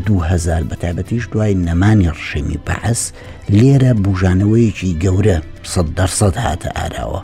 [0.06, 3.02] دوهزار بە تایبەتیش دوای نەمانی ڕشێمی بەعس
[3.58, 5.36] لێرە بژانەوەیەکی گەورە
[5.72, 7.22] سە دەرسەد هاتە ئاراوە.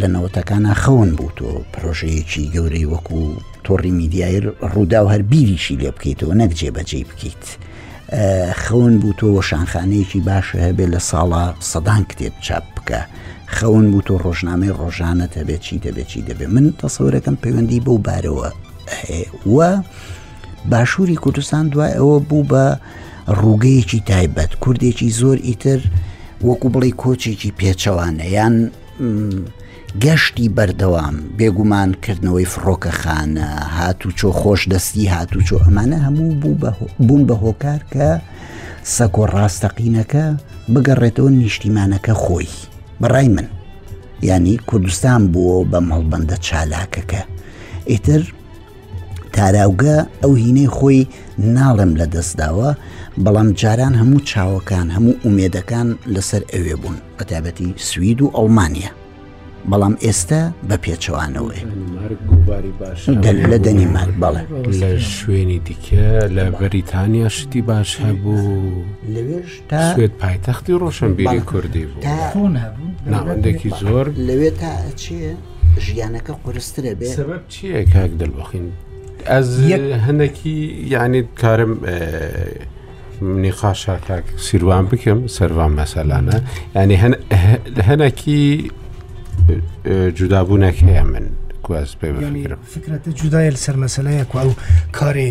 [0.00, 3.22] لە نەوەتەکانە خەون بوو تۆ پرۆژەیەکی گەورەی وەکو
[3.66, 7.44] تۆڕی میدیایر ڕوودا و هەر بیریشی لێ بکەیتەوە نەک جێبەجێ بکەیت.
[8.62, 13.00] خەون بوو تۆ شانخانەیەکی باشە هەبێ لە ساڵە سەدان کتێب چاپ بکە.
[13.56, 18.48] خەون بوو تۆ ڕۆژنامەی ڕۆژانە هەبێت چی دەبێت چی دەبێت من تەسەورەکەم پەیوەندی بەو بارەوە
[18.98, 19.70] هەیە وە
[20.70, 22.66] باشووری کوردستان دوای ئەوە بوو بە
[23.40, 25.80] ڕووگەیەکی تایبەت کوردێکی زۆر ئیتر
[26.48, 28.70] وەکو بڵی کۆچێکی پێچەوانە یان
[30.04, 33.48] گەشتی بەردەوام بێگومانکردنەوەی فڕۆکەخانە
[33.78, 36.34] هاتو چۆ خۆش دەستی هاتو چۆ ئەمانە هەموو
[36.98, 38.08] بوون بە هۆکار کە
[38.94, 40.26] سەکۆ ڕاستەقینەکە
[40.74, 42.48] بگەڕێتەوە نیشتیمانەکە خۆی
[43.02, 43.46] بڕای من
[44.28, 47.22] ینی کوردستان بووە بە مەڵبندە چالاکەکە
[47.92, 48.22] ئیتر
[49.34, 51.00] تاراوگە ئەو هینەی خۆی
[51.56, 52.70] ناڵم لە دەستداوە
[53.24, 58.90] بەڵام جاران هەموو چاوەکان هەموو ئومێدەکان لەسەر ئەوێ بوون بەتابەتی سوید و ئەڵمانیا
[59.70, 61.62] بەڵام ئێستا بە پێچوانەوەی
[63.50, 64.42] لە دەنیمار بەڵێ
[64.80, 68.84] لە شوێنی دیکە لە بەریتانیا شتی باش هەبوو
[69.14, 72.48] لەێت پایتەختی ڕۆشنبیری کوردی بوو
[73.12, 75.32] ناوەندێکی زۆر لەوێت تا چیە
[75.86, 78.66] ژیانەکە قرسترە بێ سبب چییە کاک دەلبخین
[79.34, 79.46] ئەس
[80.06, 80.54] هەنەکی
[80.94, 81.72] یعنی کارم
[83.20, 83.94] منی خاشا
[84.46, 86.36] سیروان بکەم سەروان مەسەلانە
[86.76, 86.96] ینی
[87.88, 88.40] هەنەکی
[90.18, 91.26] جودابوونەک هەیە من
[91.66, 92.08] گواز پێ
[92.72, 94.52] فکرەتە جودای لە سەر مەسلەیە و ئەو
[94.98, 95.30] کارێ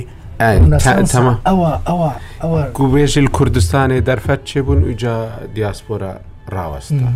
[2.41, 5.15] ئەوە گوێژی کوردستانی دەرفەت چێبوون ئوجا
[5.55, 6.12] دیاسپۆرە
[6.53, 7.08] ڕاوەستە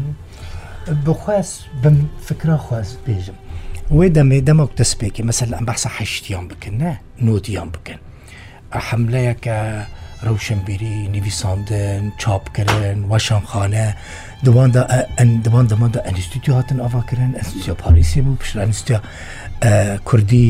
[1.06, 3.38] بخواست بم فکرە خواست بێژم
[3.98, 6.92] وێ دەمێ دەمەک دەستپێکی مەسل ئەم بەسە حشتیان بکن نە
[7.28, 8.00] نودیان بکەن
[8.88, 9.56] حملەیەکە
[10.28, 13.88] ڕوشنبیری نویساندن چاپکردن وەشانخانە
[14.46, 14.82] دوواندا
[15.46, 19.00] دووان دەماندا ئەنیستیتیو هاتن ئاواکردن ئەستیا پاریسی بوو پیشرانستیا
[20.10, 20.50] کوردی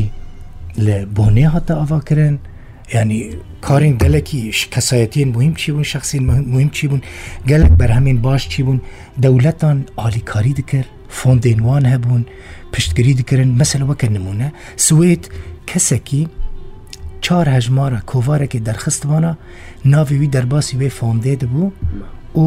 [0.86, 2.34] لە بۆنێ هاتە ئاواکردن
[2.98, 3.20] ینی
[3.66, 4.40] کارین گەلکی
[4.74, 6.22] کەسایەتین مهم چی بوون شخصین
[6.54, 7.02] مهم چی بوون
[7.50, 8.78] گەلک بەرهەمین باش چی بوون
[9.24, 12.22] دەولەتان ئالیکاری دکرد فۆندێنوان هەبوون
[12.76, 14.48] پشتگیری دکردن مەسلەوەکە نمونە
[14.86, 15.24] سوێت
[15.70, 16.22] کەسێکی
[17.24, 19.32] چار هەژمارە کۆوارێکی دەرخستوانە
[19.92, 21.66] ناویوی دەرباسی وێ فۆندێ دەبوو
[22.42, 22.46] و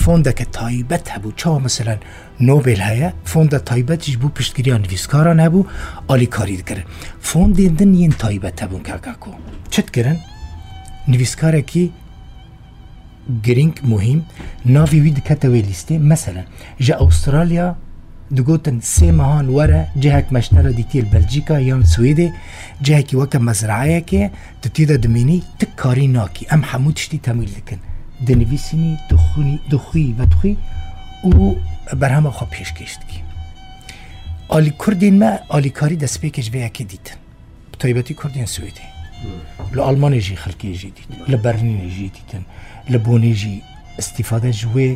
[0.00, 2.00] فۆندەکە تایبەت هەبوو چا مثلەن
[2.48, 5.68] نۆبل هەیە فۆندە تایبەتیش بوو پشتگیریان ویسکاران هەبوو
[6.10, 6.86] ئالیکاری دکردن
[7.28, 9.30] فۆندێندن یین تایبەت هەبوون کاکاکۆ
[9.74, 10.18] چت کردن
[11.12, 11.82] نویسکارێکی
[13.46, 14.20] گرنگ مهم
[14.76, 16.46] ناوی وی دکەتەوەی لیستێ مەسەرەن
[16.86, 17.68] ژە ئەوسترالیا
[18.38, 22.28] دگوتن سێ مەهان وەرە جهک مەشتەرە دیتیل بەلجیکا یان سوێدێ
[22.86, 24.24] جهکی وەکە مەزرایەکێ
[24.62, 27.80] تتیدە دمێنی تک کاری ناکی ئەم هەموو تشتی تەمیل دکن
[28.26, 30.52] دنویسینی دخونی دخوی بەتخی
[31.30, 31.34] و
[32.00, 33.18] بەرهەمە خۆ پێشکەشتکی
[34.52, 37.18] ئالی کوردین مە ئالیکاری دەستپێکش بەیەکی دیتن
[37.80, 38.86] تایبەتی کوردین سوێدێ
[39.76, 42.44] لە ئەلمانێژی خەرکیژی دیت لە بەرنینێژی دیتن
[42.92, 43.56] لە بۆنێژی
[44.00, 44.88] استیفادە ژێ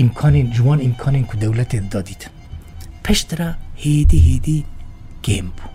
[0.00, 2.32] ئیمکانین جوان ئیمکانین کو دەولەتێ دادیتن
[3.10, 3.50] پێشترا
[3.84, 4.58] هێدی هێدی
[5.26, 5.72] گێم بوو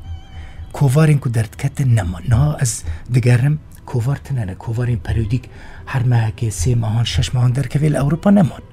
[0.77, 2.73] کۆوارین و دەردکەتە نەمە نا ئەس
[3.15, 3.55] دەگەرم
[3.89, 5.43] کۆوار تەنەنە کۆوارین پەرودیک
[5.91, 8.63] هەرمەکێ سێ ماهان شش ماهان دەرکەوێت لە ئەوروپا نەمان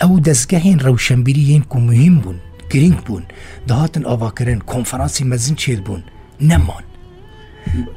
[0.00, 2.38] ئەو دەستگەهێن ڕەوشەمبیری هێن و مهم بوون
[2.72, 3.24] گرنگ بوون
[3.68, 6.02] داهاتن ئاواکردن کۆنفرانسی مەزن چێت بوون
[6.50, 6.84] نەمان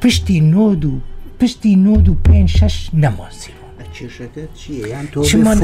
[0.01, 0.93] پشتی نۆد و
[1.39, 3.51] پشتی نۆد و پێ شش نەماسی
[5.31, 5.57] چمان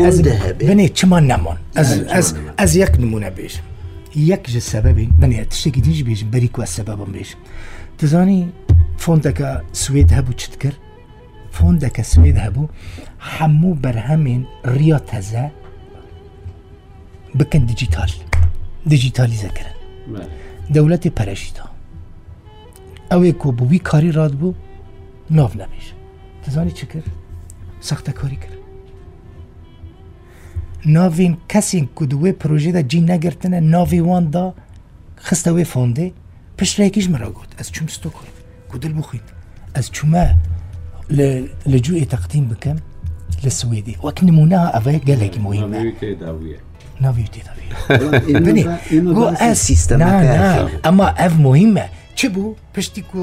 [0.67, 1.57] بنێ چمان نەمان
[2.61, 3.67] ئەس یەک نمونە بێژم
[4.15, 7.29] یەک ژە سەبەبی بنێت تشتێکی دیش بێژم بەریکوە سەبەبم بێژ
[7.99, 8.41] دەزانی
[9.03, 9.51] فۆندەکە
[9.83, 10.77] سوێت هەبوو چت کرد
[11.55, 12.71] فۆندەکە سوێت هەبوو
[13.35, 14.41] هەموو بەرهەمێن
[14.75, 15.45] ڕیا تەزە
[17.39, 18.11] بکەن دیجیتال
[18.91, 19.77] دیجیتالیزەکردن
[20.73, 21.65] دەوڵەتی پەرەشیدا
[23.11, 24.57] ئەوێ کۆ بووی کاری ڕاد بوو
[25.37, 25.85] ناو نەبێژ
[26.43, 27.07] دەزانی چ کرد
[27.89, 28.58] سەختە کاری کرد
[30.85, 34.53] ناوین کەسین کو دوێ پروژێدا جی نەگرتنە ناوی واندا
[35.23, 36.07] خستە وێ فۆندێ
[36.61, 38.31] پشتێکیش مەراگوت ئەس چوم ستۆ کوین
[38.71, 39.21] گودل بخوین
[39.75, 40.25] ئەس چوومە
[41.71, 42.77] لە جوێ تەقتیم بکەم
[43.43, 45.81] لە سوێدی وەک نمونە ئەوەیە گەلێکی مهمە
[49.53, 49.99] سیستم
[50.85, 51.85] ئەما ئەف مهمە
[52.17, 53.17] چ بوو پشتی و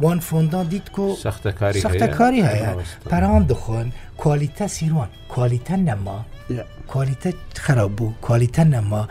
[0.00, 2.70] وان فۆندان دیت کو سەختەکاری سەختەکاری هەیە
[3.10, 3.86] پەران دخۆن
[4.22, 6.20] کوالیتە سیروان کوالیتە نەما
[6.92, 7.30] کوالیتە
[7.66, 9.02] خراپ بوو کوالیتە نەما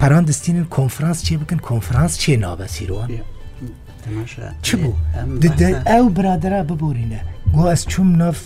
[0.00, 3.08] پەران دەستینن کۆنفرانس چێ بکەن کۆنفرانس چێ نابە سیرۆن
[4.66, 4.92] چ بوو
[5.90, 7.20] ئەو برادرا ببورینە
[7.54, 8.38] بۆ ئەس چوم ناف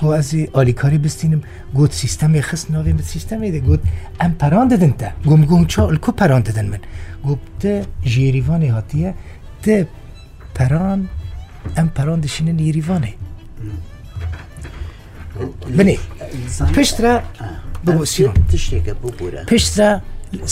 [0.00, 1.40] بۆ ئەزی ئالیکاری بستینم
[1.76, 3.82] گوت سیستەمی خست ناوێ بە سیستەمی دەگوت
[4.20, 6.80] ئەم پەران دەدنتە گم گم چاکو پەران دەدەن من
[7.26, 7.74] گوتە
[8.12, 9.10] ژێریوانی هاتیە
[9.64, 9.76] تێ
[10.56, 11.00] پەران
[11.76, 13.12] ئەم پەران دشینن یریوانێ.
[15.78, 15.96] منێ
[16.76, 17.14] پشترا
[17.86, 18.92] بسیۆن تشتێکە
[19.50, 19.90] پشترا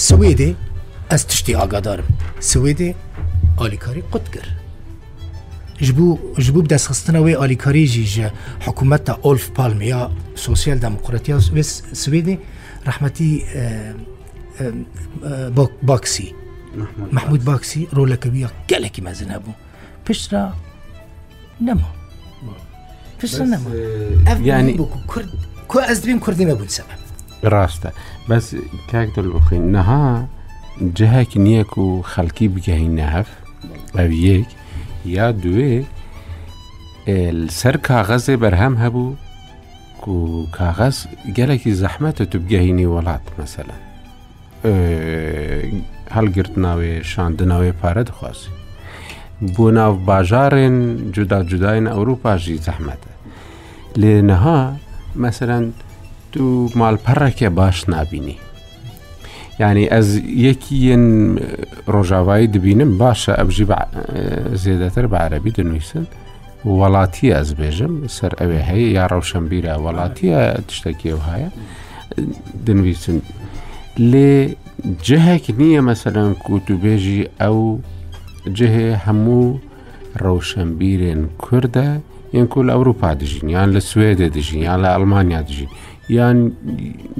[0.09, 0.51] سوێدێ
[1.11, 2.09] ئەس تشتی ئاگادارم
[2.53, 2.91] سوێدێ
[3.61, 4.51] ئالیکاری قوت کرد
[6.47, 8.27] ji bo destxistina wê alîkarî jî ji
[8.67, 11.37] hikûmeta Olf Palmiya Sosyal Demokratiya
[12.03, 12.37] Swêdê
[12.87, 13.31] rehmetî
[15.89, 16.29] Baksî
[17.13, 19.51] Mehmud Baksî rolekeiya gelekî mezin hebû.
[20.07, 20.53] Piştra
[21.61, 22.04] nema.
[24.43, 24.73] ینی
[25.69, 26.95] کو ئەس دوین کوردی نەبوون سەبە
[27.53, 27.91] ڕاستە
[28.29, 28.47] بەس
[28.93, 30.05] کاکتر بخین نەها
[30.99, 33.29] جەهێک نییەک و خەڵکی بگەین نەهف
[33.97, 34.49] ئەو یەک
[35.17, 35.75] یا دوێ
[37.61, 39.11] سەر کاغەزێ بەرهەم هەبوو
[40.09, 40.97] و کاغەز
[41.37, 43.83] گەلێکی زەحمەتە تو بگەهینی وڵات مەسەلەن
[46.17, 48.51] هەڵگرتناوێ شاندناوێ پارە دەخواستی
[49.55, 50.77] بۆ ناو باژارێن
[51.15, 53.11] جودا جوداین ئەوروپاژی زەحمەتە
[54.01, 54.61] لێنەها
[55.23, 55.65] مەسەرەن
[56.33, 58.37] دوو ماڵپەڕێکێ باش نبینی
[59.61, 60.09] ینی ئەس
[60.47, 61.05] یەکیەن
[61.95, 63.67] ڕۆژاوایی دبینم باشە ئەبژی
[64.63, 66.05] زیێدەتر بە عەربی دەنوویسن
[66.79, 71.49] وڵاتی ئەس بێژم سەر ئەوێ هەیە یا ڕەوشەمبیرە وڵاتیە تشتێکی و هەیە
[72.67, 73.19] دنویسن
[74.11, 74.33] لێ
[75.07, 77.59] جەهێک نییە مەسەرەن کووتوبێژی ئەو
[78.59, 79.47] جهێ هەموو
[80.25, 81.89] ڕەوشەمبیرێن کووردە
[82.37, 85.71] یەنکو لە ئەوروپا دژین یان لە سوێدە دژین یان لە ئەلمانیا دژین
[86.17, 86.37] یان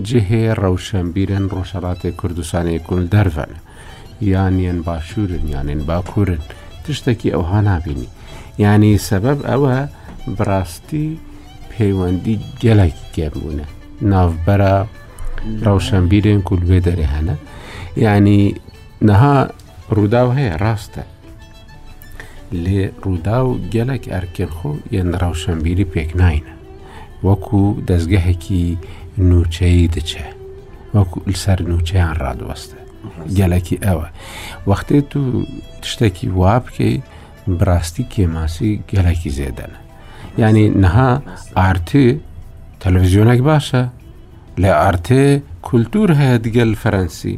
[0.09, 3.61] جهەیە ڕەوشەمبیرن ڕۆژەڵاتی کوردستانی کول دەرڤەنە
[4.33, 6.41] یانیان باشوورن یانێن باکوورن
[6.85, 8.09] تشتێکی ئەوها نابینی
[8.65, 9.77] یانی سەبەب ئەوە
[10.37, 11.07] بڕاستی
[11.73, 13.67] پەیوەندی گەلێکی گێبوونە
[14.13, 14.75] ناوبەرە
[15.65, 17.37] ڕەوشەمبیرن کولبێ دەرێ هەنە
[18.05, 18.41] یعنی
[19.09, 19.37] نەها
[19.95, 21.03] ڕوودا و هەیە ڕاستە
[22.65, 26.53] لێ ڕوودا و گەلک ئەرکێنخۆ یەنراوشەمبیری پێک ناینە
[27.27, 28.65] وەکو دەستگەهێکی
[29.29, 30.27] نوچەی دەچێ
[30.95, 32.79] وەکو لەسەر نوچەیان ڕادوەستە
[33.39, 34.09] گەلکی ئەوە
[34.69, 35.21] وەختێ تو
[35.83, 36.95] تشتێکی وا بکەی
[37.59, 39.79] براستی کێماسی گەلکی زێدەنە
[40.43, 41.11] ینی نەها
[41.59, 42.07] ئارتی
[42.83, 43.83] تەلەڤزیۆنێک باشە
[44.63, 45.25] لە ئارتێ
[45.67, 47.37] کولتور هەیە دیگەل فەرەنسی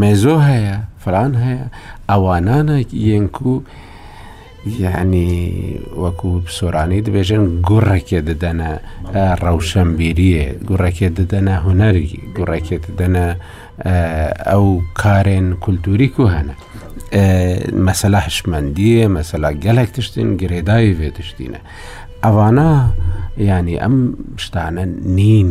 [0.00, 1.64] مێزۆ هەیە فران هەیە
[2.10, 2.78] ئەوانانە
[3.08, 3.52] یەنک و
[4.66, 5.48] یعنی
[5.96, 8.70] وەکو سۆرانی دەبێژن گوڕێکێ دەدەنە
[9.42, 13.24] ڕەوشەمبیریە گوڕێکێ دەدەنە هوەرگی گوڕێکێ دەدەنە
[14.50, 14.66] ئەو
[15.00, 16.54] کارێن کولتوریک و هەنە
[17.86, 21.60] مەسەلا حشمەندیە مەسەلا گەلێک تشتین گرێداوی بێتشتینە
[22.24, 22.72] ئەوانە
[23.48, 23.96] ینی ئەم
[24.44, 24.84] شتانە
[25.16, 25.48] نین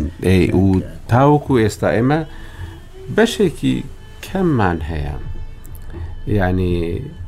[0.62, 0.65] و
[1.12, 2.19] تاوەکو ئێستا ئێمە
[3.15, 3.76] بەشێکی
[4.26, 5.15] کەممان هەیە
[6.38, 6.74] ینی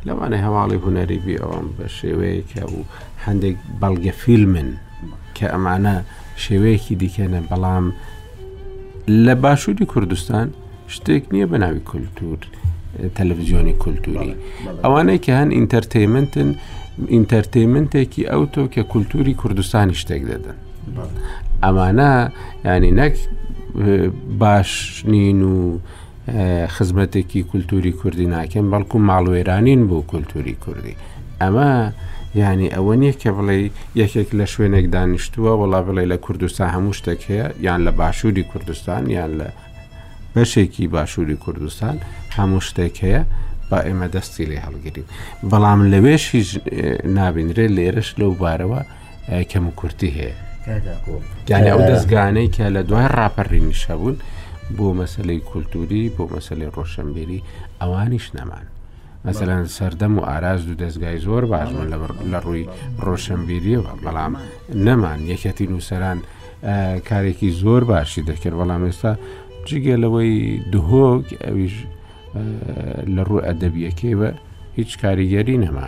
[0.08, 2.78] لەوانە هەواڵی هوەری بی ئەوم بە شێوەیەکە و
[3.26, 4.70] هەندێک بەڵگە فیلمن
[5.38, 5.96] کە ئەمانە
[6.46, 7.86] شێوەیەکی دیکەنە بەڵام
[9.26, 10.48] لە باشووری کوردستان
[10.94, 12.40] شتێک نییە بە ناوی کولتور
[13.18, 14.36] تەلەڤزیۆنی کولتوری
[14.84, 16.50] ئەوانەی کە هەن ئینتەرتەیمنتن
[17.16, 20.58] ئینتەرتەیمنتێکی ئەو تۆ کە کولتوری کوردستانی شتێک دەدەن
[21.64, 22.12] ئەمانە
[22.66, 23.16] ینی نەک
[24.42, 24.72] باش
[25.12, 25.58] نین و
[26.76, 30.96] خزمەتێکی کولتوری کوردی ناکەم بەڵکو ماڵوێرانین بۆ کولتوری کوردی
[31.42, 31.70] ئەمە
[32.42, 33.58] ینی ئەوە نییە کە بڵێ
[34.02, 39.04] یەکێک لە شوێنێک دانیشتووە وڵا بڵێ لە کوردستان هەموو شتێک هەیە یان لە باشووری کوردستان
[39.18, 39.48] یان لە
[40.36, 41.96] بەشێکی باشووری کوردستان
[42.38, 43.22] هەموو شتێک هەیە
[43.72, 45.06] با ئێمە دەستی لێ هەڵگرین
[45.52, 46.50] بەڵام لەوێش هیچ
[47.18, 48.82] نابینرێت لێرەش لەو بارەوە
[49.52, 50.34] کەم و کورتی هەیە
[51.52, 54.18] یعنی ئەو دەستگانەی کە لە دوای ڕاپەڕینیشە بوون
[54.78, 57.40] بۆ مەسلەی کولتوری بۆ مەسلەی ڕۆشنبیری
[57.82, 58.66] ئەوانیش نەمان
[59.28, 61.88] مەسەەن سەردەم و ئاراز و دەستگای زۆر باشمون
[62.32, 62.64] لە ڕووی
[63.06, 64.34] ڕۆشنبیریەوە بەڵام
[64.86, 66.18] نەمان یەکەتی نووسەران
[67.10, 69.14] کارێکی زۆر باشی دەکرد بەڵام ئێستا
[69.68, 70.32] جگە لەوەی
[70.74, 71.76] دهۆک ئەویش
[73.16, 74.30] لە ڕوو ئەدەبیەکەوە
[74.78, 75.88] هیچ کاریگەری نەما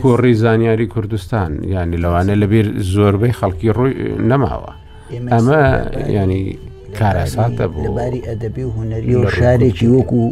[0.00, 3.94] کۆڕی زانیاری کوردستان ینی لەوانە لەبیر زۆربەی خەڵکی ڕووی
[4.30, 4.72] نەماوە
[5.32, 5.64] ئەمە
[6.18, 6.44] ینی
[7.00, 10.22] کارەباری ئەدەبی و هوەری و شارێکی وەکو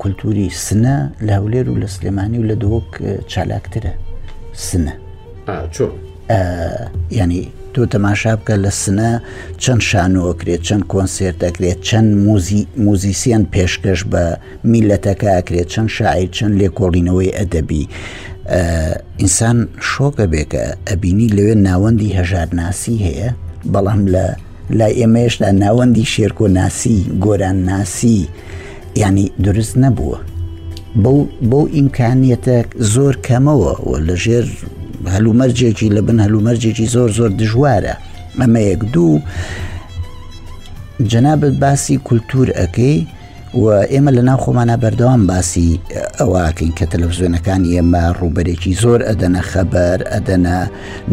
[0.00, 0.96] کولتوری سنە
[1.26, 2.88] لە هەولێر و لە سلێمانی و لە دۆک
[3.32, 3.92] چالاکترە
[4.68, 4.94] سنە
[7.20, 7.42] ینی
[7.74, 9.10] تۆ تەماشا بکە لە سنە
[9.62, 12.08] چەند شانۆکرێت چەند کۆنسرت ئەکرێت چەند
[12.86, 14.24] موزیسیان پێشکەش بە
[14.72, 17.84] میلەتەکە ئەکرێت چەند شاعیر چەند لێکۆڵینەوەی ئەدەبی.
[19.20, 19.58] ئینسان
[19.90, 23.28] شۆکە بێکە ئەبینی لەوێ ناوەندی هەژارناسی هەیە
[23.72, 24.26] بەڵام لە
[24.76, 28.18] لای ئێمەشدا ناوەندی شێرکۆ ناسی گۆران ناسی
[29.02, 30.18] ینی دروست نەبووە
[31.50, 32.56] بۆ ئیمکانیەتە
[32.94, 33.72] زۆر کەمەوە
[34.06, 34.46] لە ژێر
[35.14, 37.94] هەلومەرجێکی لە بن هەلومەرجێکی زۆر زۆر دژوارە
[38.40, 39.20] ئەمە یەک دوو
[41.10, 42.98] جەنابەت باسی کولتور ئەەکەی
[43.62, 45.80] و ئێمە لە ناوخۆمانە بەردەوام باسی
[46.18, 50.58] ئەوواکەین کە تەلەڤزیۆنەکانی ئێمە ڕوبەرێکی زۆر ئەدەنە خەبەر ئەدەنە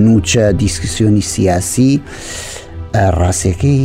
[0.04, 1.92] نوچە دیسکسسیۆنی سیاسی
[3.20, 3.82] ڕاستەکەی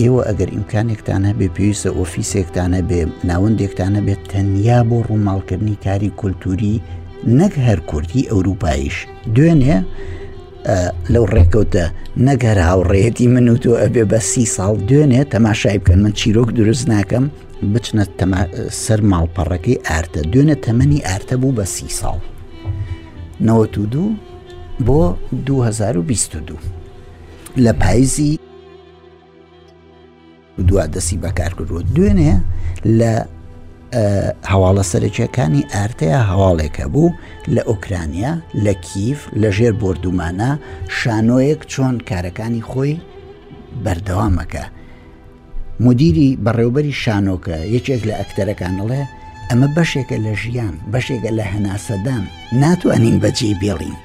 [0.00, 6.74] ئێوە ئەگەر ئیمکانێکتانە بێ پێویستە ئۆفیسێکتانە بێ ناوەندێکتانە بێت تەنیا بۆ ڕووماڵکردنی کاری کولتوری
[7.38, 8.96] نەک هەر کوردی ئەوروپاییش
[9.34, 9.76] دوێنێ
[11.12, 11.86] لەو ڕێکەوتە
[12.28, 16.84] نەگەر هاوڕێتی من و تۆ ئەبێ بە سی ساڵ دوێنێ تەماشای بکەن من چیرۆک دروست
[16.94, 17.24] ناکەم
[17.72, 18.04] بچنە
[18.84, 22.18] سەر ماڵپەڕەکەی ئارتە دوێنە تەمەنی ئارتە بوو بە سی ساڵ.
[23.40, 24.16] 92
[24.86, 25.00] بۆ
[25.46, 26.56] 2022.
[27.56, 28.38] لە پاییزی
[30.66, 32.34] دو دەسی بەکار کردووە دوێنێ
[32.98, 33.12] لە
[34.52, 37.10] هەواڵە سەرچیەکانی ئارتەیە هەواڵێکە بوو
[37.54, 38.34] لە ئۆکرانیا
[38.64, 40.50] لە کیف لە ژێر بردومانە
[40.98, 42.94] شانۆیەک چۆن کارەکانی خۆی
[43.84, 44.64] بەردەوامەکە
[45.84, 49.02] مدیری بەڕێوبەری شانۆکە یەکێک لە ئەکتەرەکانڵێ
[49.50, 52.24] ئەمە بەشێکە لە ژیان بەشێکە لە هەناسەدان
[52.62, 53.96] ناتوانین بەجێ بێڵین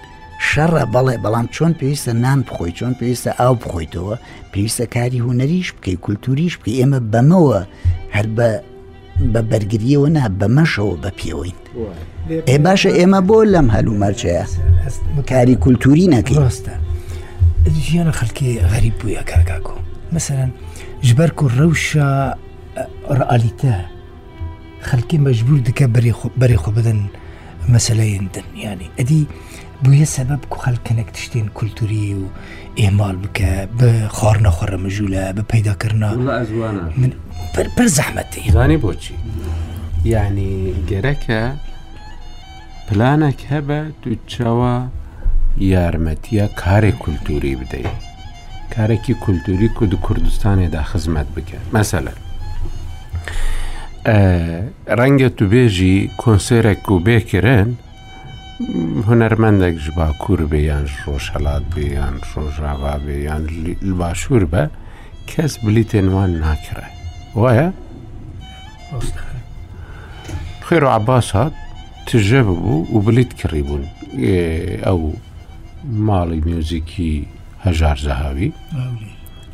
[0.54, 4.16] شەڕە بەڵێ بەڵام چۆن پێویستە نان بخۆی چۆن پێویستە ئاو بخۆیتەوە
[4.52, 7.62] پێویستە کاری هوەریش بکەی کولتوریش بکە ئێمە بەمەوە
[8.16, 8.50] هەر بە
[9.34, 11.58] بە بەرگریەوە نا بەمەشەوە بە پێوەین
[12.50, 14.46] ئێ باشە ئێمە بۆ لەم هەلو مەرجەیە
[15.32, 16.74] کاری کولتوری نەکەی ڕاستە
[17.86, 19.76] ژیانە خەڵکی غەریب بووە کاکاکۆ
[20.16, 20.50] مثلەن
[21.08, 22.08] ژبەر و ڕەوشە
[23.20, 23.76] ڕعالیتە
[24.90, 25.86] خەلکی مەجبور دکە
[26.42, 27.00] بەری خۆ بدەن
[27.74, 29.24] مەسلەیندن ینی ئەدی
[29.86, 32.26] بویە سەبب خەلکەنێک تشتین کولتوری و
[32.82, 36.12] ئێمال بکە بە خارنەخواڕە مەژولە بە پیداکردنا
[37.76, 39.14] پر زەحمەتی زانانی بۆچی
[40.14, 40.54] یعنی
[40.90, 41.42] گەرەکە
[42.88, 44.74] پلانەک هەبە دوچەوە
[45.74, 47.98] یارمەتیە کارێک کولتوری بدەیت
[48.76, 52.20] کارێکی کولتوری کورد کوردستانێدا خزمەت بکە مەسەلەن
[55.00, 57.70] ڕەنگە تو بێژی کۆنسێرێک و بێکردن
[59.08, 63.44] هونەرمەندێکش باکوور بێ یان ڕۆژهڵات بێ یان ڕۆژاوا بێ یان
[64.00, 64.64] باشوور بە
[65.32, 66.90] کەس بلیتێنوان ناکرێ
[67.42, 67.68] وایە
[70.68, 71.54] خێر و عباس هات
[72.08, 73.84] تژە ببوو و بلیت کڕی بوون
[74.86, 75.02] ئەو
[76.08, 77.14] ماڵی میوزیکی
[77.66, 78.50] هەژار زەهاوی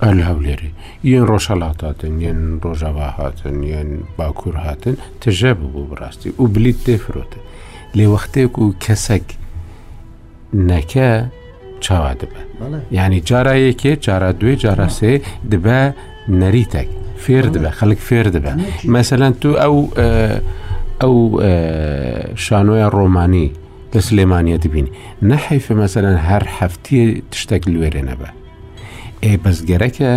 [0.04, 0.72] ئەل هەولێری
[1.12, 7.44] یەن ڕۆژەڵات هاتن یەن ڕۆژەوا هاتن یەن باکوور هاتن تژە ببوو بڕاستی و بلیت تێفرۆتن
[7.98, 9.26] لێ وەختێک و کەسەک
[10.70, 11.10] نەکە
[11.84, 12.40] چاوا دەبە
[12.98, 15.14] ینی جارایەکێ جارا دوێ جاراسێ
[15.52, 15.80] دبە
[16.42, 16.88] نەریتەک
[17.24, 18.54] فێر دبە خەڵک فێر دبە
[18.94, 19.78] مەسەەن تو ئەو
[21.02, 21.16] ئەو
[22.46, 23.48] شانۆیە ڕۆمانی
[23.94, 24.92] لە سلێمانە دبینی
[25.30, 27.00] نەحیفە مەسەەن هەر هەفتی
[27.32, 28.30] تشتێک لێرێنەبە
[29.24, 30.10] ئێ بەزگەرەکە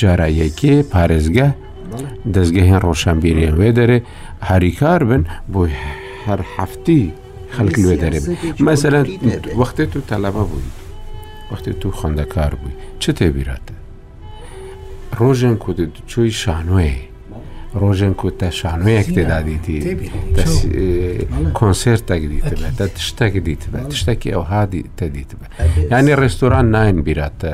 [0.00, 1.48] جارایەکێ پارێزگە
[2.34, 3.98] دەستگەهێن ڕۆشنبیرێن وێ دەرێ
[4.48, 5.22] هەریکار بن
[5.52, 5.72] بۆی
[6.28, 7.04] هەر هەفتی
[7.56, 8.20] خەک لێ دەرێ
[8.66, 9.00] مەسەرە
[9.60, 10.72] وەختێت تو تەلەبە بووی
[11.50, 13.74] وەختی تو خوندەکار بووی چ تێبیراتە
[15.18, 16.92] ڕۆژێن کودت چۆی شانوێ
[17.80, 19.76] ڕۆژێک و تا شانوەیەک تێدا دیتی
[21.58, 25.50] کۆنسرت تەگریت بێت تا تشتێک دیت بێت تشتێکی ئەو هادی تەدیت بێت
[25.92, 27.52] ینی ڕێستۆران ناین بیراتە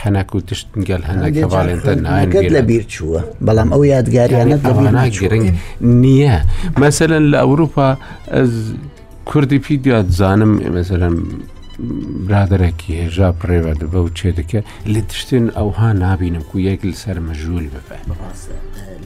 [0.00, 4.56] حەنەک و تشت گەل هەنەکە باڵێنتە ناین لە بیر چووە بەڵام ئەو یادگاریانە
[4.86, 5.46] لەناگرنگ
[6.02, 6.36] نییە
[6.82, 7.88] مەسەرەن لە ئەوروپا
[9.30, 11.16] کوردی پیدات زانم مەسەرم
[12.26, 14.60] برادێکی هێژا پڕێوە دەبە و چێ دەکە
[14.92, 17.96] لە تشتن ئەوها نابینم و یەک لەسەر مەژول ببە.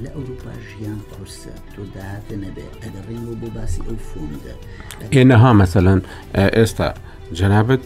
[0.04, 4.54] لە ئەوروپا ژیان قرسە تۆ داهاتە نەبێ ئەگەڕین و بۆ باسی ئەو فۆندا
[5.14, 6.00] ئێنەها مەسەەن
[6.56, 6.88] ئێستا
[7.38, 7.82] جەنابەت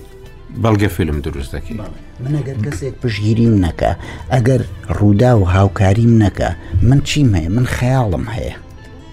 [0.63, 1.79] بەڵگە فیلم دروست دەکەین
[2.25, 3.91] من ئەگەر کەسێک پشگیریم نەکە
[4.35, 4.63] ئەگەر
[4.99, 6.49] ڕوودا و هاوکاریم نەکە
[6.89, 8.55] من چیم هەیە من خەیاڵم هەیە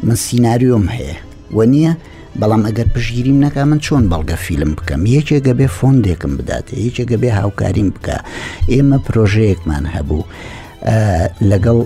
[0.07, 1.15] من سینناریۆم هەیە
[1.55, 1.93] و نییە
[2.41, 7.31] بەڵام ئەگەر پشگیریم نەکە من چۆن بەڵگە فیلم بکەم یەکێگە بێ فۆندێکم بداتێ یەکێگە بێ
[7.39, 8.15] هاوکاریم بکە
[8.71, 10.21] ئێمە پرۆژەیەکمان هەبوو
[11.51, 11.79] لەگەڵ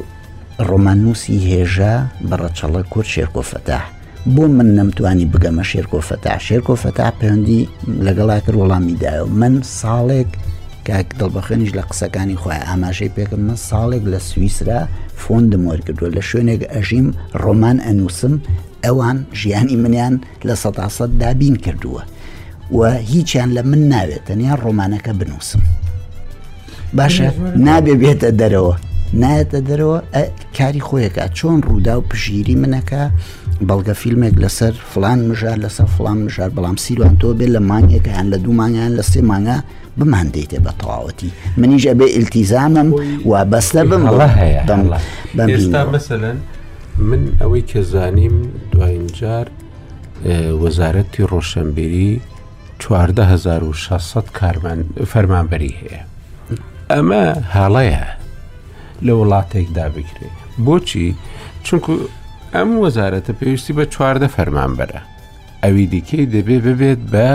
[0.70, 1.94] ڕۆمانوسی هێژە
[2.30, 3.84] بەڕەچەڵە کورد شێرکۆفەتاح
[4.36, 7.70] بۆ من نەمتوانی بگەمە شێرکۆفەتا شێرکۆفەتا پەیوەندی
[8.06, 10.30] لەگەڵا کرد وەڵامیدایە من ساڵێک
[10.88, 14.82] کاک دڵبخەنیش لە قسەکانی خۆی ئاماژەی پێکرد من ساڵێک لە سویسرا
[15.22, 17.08] فۆندم وەرگدووە لە شوێنێک ئەژیم
[17.44, 18.34] ڕۆمان ئەنووسم
[18.86, 20.16] ئەوان ژیانی منیان
[20.48, 22.04] لە سەداسە دابین کردووە
[22.78, 22.80] و
[23.12, 25.62] هیچیان لە من ناوێت تەنیا ڕۆمانەکە بنووسم
[26.98, 27.30] باشە
[27.68, 28.76] نابێ بێتە دەرەوە
[29.22, 30.00] نایەتە دەرەوە
[30.58, 33.02] کاری خۆیەکە چۆن ڕوودا و پژیری منەکە
[33.68, 38.28] بەڵگە فیلمێک لەسەر فلان مژار لەسەر فلان مژار بەڵام سیروان تۆ بێت لە مانگێک هەن
[38.34, 39.58] لە دوو مانگیان لە سێ مانگە
[40.00, 42.90] بمان دەیتێ بە تەواوەتی منیژە بێ ئیلتیزانم
[43.30, 44.64] و بەستە بم هەیە
[45.98, 46.38] مثلەن
[46.98, 48.36] من ئەوەی کە زانیم
[48.72, 49.48] دوینجار
[50.62, 52.12] وەزارەتی ڕۆشنبیری
[52.80, 54.80] 1600 کارمان
[55.14, 56.02] فەرمانبەری هەیە
[56.90, 57.22] ئەمە
[57.56, 58.23] هاڵەیە
[59.08, 61.08] لە وڵاتێکدا بگرێت بۆچی
[61.66, 61.94] چونکو
[62.56, 65.02] ئەم وەزارەتە پێویستی بە چواردە فەرمانبەرە
[65.64, 67.30] ئەوی دیکەی دەبێ ببێت بە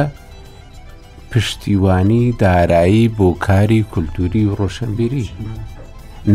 [1.30, 5.26] پشتیوانی دارایی بۆ کاری کولتوری و ڕۆشنبیری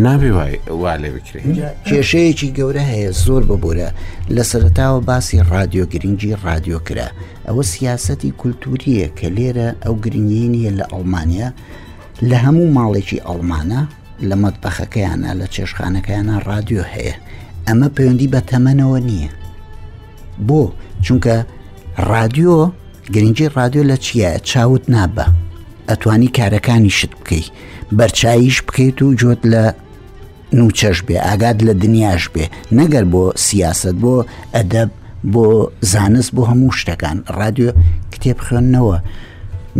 [0.04, 0.32] نابێ
[0.82, 1.46] وا لێ بکرێت
[1.88, 3.90] کێشەیەکی گەورە هەیە زۆر ببوورە
[4.36, 7.08] لە سەرتاوە باسی رادیۆ گرنگی رادیۆکرا
[7.48, 11.50] ئەوە سیاستی کولتوریە کە لێرە ئەو گرنگی نیە لە ئەڵمانیا
[12.30, 13.82] لە هەموو ماڵێکی ئەڵمانە
[14.30, 17.16] لە مەتبەخەکەیانە لە چێشخانەکەیانە رادیۆ هەیە
[17.68, 19.32] ئەمە پەیوەندی بە تەمەنەوە نییە
[20.48, 20.62] بۆ
[21.06, 21.36] چونکە
[22.12, 22.58] رادیۆ
[23.14, 25.26] گرنگی رادیۆ لە چیە چاوت نابە
[25.90, 27.48] ئەتوانی کارەکانی شت بکەیت
[27.98, 29.64] بەرچاییش بکەیت و جۆت لە
[30.60, 32.46] نوچەش بێ ئاگاد لە دنیاش بێ
[32.80, 34.16] نەگەر بۆ سیاست بۆ
[34.56, 34.90] ئەدەب
[35.34, 35.46] بۆ
[35.92, 37.70] زانست بۆ هەموو شتەکان رادیۆ
[38.14, 38.98] کتێب خوێندنەوە.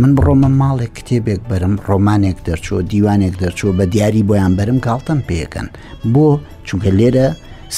[0.00, 5.66] من بڕۆمە ماڵێک کتێبێک بەرم ڕۆمانێک دەرچۆ دیوانێک دەرچۆ بە دیاری بۆیان بەرم کاڵتم پێەکەن
[6.14, 6.28] بۆ
[6.66, 7.28] چونکە لێرە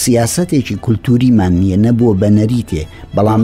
[0.02, 2.82] سیاستێکی کولتوریمان نییە نەبووە بە نەریتێ
[3.16, 3.42] بەڵام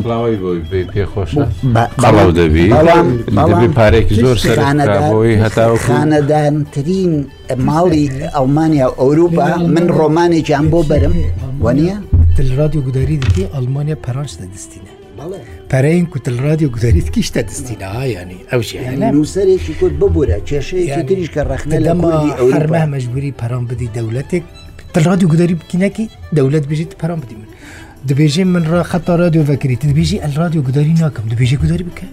[3.78, 4.36] پارێکی زۆر
[5.86, 7.12] خانەدانترین
[7.68, 8.04] ماڵی
[8.36, 11.14] ئەلمانیا ئەوروپا من ڕۆمانێکیان بۆ بەرم
[11.64, 11.96] وە نیە؟
[12.36, 14.92] دلرادیو گوداری دیتی ئەلمانیا پەرانش دەدەستینە
[15.70, 18.60] پەرەین کوتل رادیو گوزاریت کیشتە دەستینا ینی ئەو
[19.14, 22.10] نووسەرێکی کرد ببوورە کێشەیەکی تریش کە ڕخنە لەمە
[22.54, 24.44] هەرمە مەجبوری پەرام بدی دەولەتێک
[24.94, 26.06] تەلرادیو گوداری بکینەکی
[26.36, 27.48] دەولەت بژیت پەرام بدی من
[28.08, 32.06] دەبێژێ من ڕ خەتا رادیو بەکریت دەبێژی ئەل رادیو گوداری ناکەم دەبێژی گوداری بکە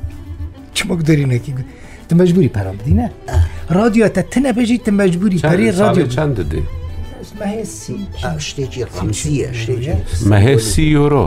[0.76, 1.54] چمە گوداری نەکی
[2.22, 3.06] مەجبوری پەرام بدینە
[3.80, 6.62] رادیۆتە تەنە بەژیت مەجبوری پەری رادیو چند دێ
[8.48, 9.50] شتێکی ڕمسیە
[10.30, 11.26] مەهێسی یۆرۆ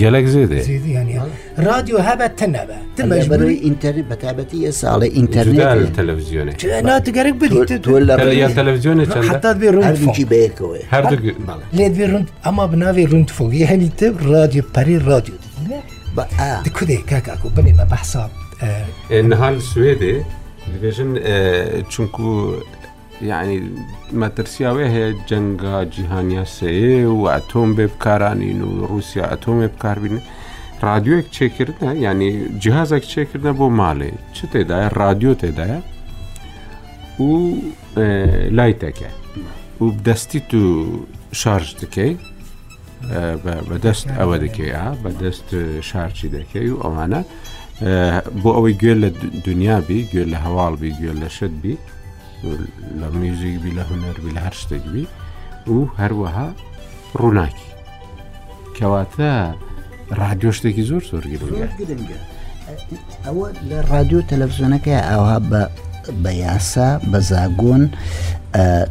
[0.00, 0.60] گەلک زێدێ
[1.68, 2.78] رادیو هەبە تەنەبە
[3.32, 6.52] بەروی ئینتەرنێت بەتابەتی ئێ ساڵی ئینتەرنێت تەلەڤزیۆنێ
[6.88, 7.36] ناتگەرێک
[8.58, 10.84] تەلەڤزیۆنێکی بەیەکەوەی
[11.78, 15.36] لێ ڕند ئەما بناوی ڕند فۆگی هەنی تە رادیو پەری رادیو
[16.76, 18.30] کودێک کاکو بنێمە بەحساب
[19.30, 20.14] نهان سوێدێ
[20.72, 21.10] دەبێژن
[21.92, 22.28] چونکو
[23.22, 23.58] یعنی
[24.22, 30.20] مەترسیاوێ هەیە جەنگا جیهانیا سەیە و ئەتۆم بێ بکارانین و رووسیا ئەتۆمێ بکاربینە
[30.86, 32.30] رادیۆک چێکردە ینی
[32.62, 35.78] جیهازێک چێکردە بۆ ماڵێ چ تێدایە رادیۆ تێدایە
[37.28, 37.30] و
[38.58, 39.10] لایتەکە
[39.84, 40.62] و دەستی تو
[41.40, 42.14] شارژ دەکەی
[43.70, 44.72] بەدەست ئەوە دەکەی
[45.04, 45.48] بەدەست
[45.90, 47.20] شارچی دەکەی و ئەوانە
[48.42, 49.08] بۆ ئەوەی گوێ لە
[49.46, 51.74] دنیابی گوێ لە هەواڵبی گوێ لە شت بی
[53.00, 55.04] لە میوزیکبی لە هوەربی لە هەر شتێکبی
[55.74, 56.48] و هەروەها
[57.20, 57.66] ڕووناکی
[58.76, 59.32] کەواتە
[60.22, 61.40] رادیۆ شتێکی زۆر زۆرگیر
[63.26, 65.62] ئەوە لە رادیۆ تەلەڤزیۆنەکە ئاها بە
[66.22, 67.82] بە یاسا بە زاگۆن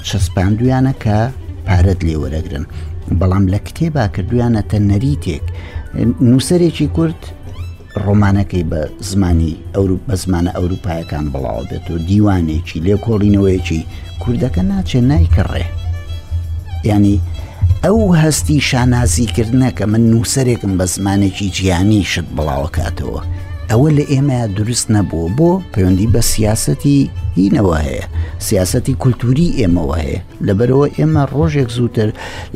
[0.08, 1.18] چەسپاندویانە کە
[1.68, 2.66] پارەت لێ وەرەگرن
[3.20, 5.45] بەڵام لە کتێبا کردویانە تەنەریتێک
[6.30, 7.22] نووسەرێکی کورد
[8.06, 13.88] ڕۆمانەکەی بە زمانی ئەوروپ بە زمانە ئەوروپایەکان بڵاو بێت و دیوانێکی لێ کۆڵینەوەیەکی
[14.22, 15.66] کوردەکە ناچێت نایکەڕێ
[16.92, 17.18] ینی
[17.86, 23.22] ئەو هەستی شانازیکردنە کە من نووسەرێکم بە زمانێکی جیانی شت بڵاوکاتەوە
[23.72, 26.99] ئەوە لە ئێمە دروست نەبوو بۆ پەیوەندی بە سیاستی
[27.38, 28.05] هینەوە هەیە
[28.47, 32.09] سیاستی کولتوری ئێمەوە هەیە لەبەرەوە ئێمە ڕۆژێک زووتر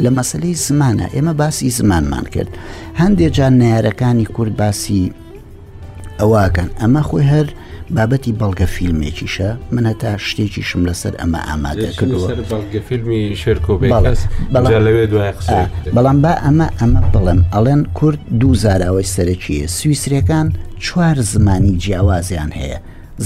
[0.04, 2.50] لە مەسلەی زمانە ئێمە باسی زمانمان کرد
[3.02, 5.04] هەندێک جان نارەکانی کورد باسی
[6.20, 7.48] ئەواکەن ئەمە خۆی هەر
[7.96, 12.28] بابەتی بەڵگە فیلمێکیشە منە تا شتێکیشم لەسەر ئەمە ئامادە کردووە
[15.96, 20.48] بەڵام با ئەمە ئەمە بڵم ئەڵێن کورد دوو زاراوەی سەرەکیە سویسرەکان
[20.82, 22.78] چوار زمانی جیاوازیان هەیە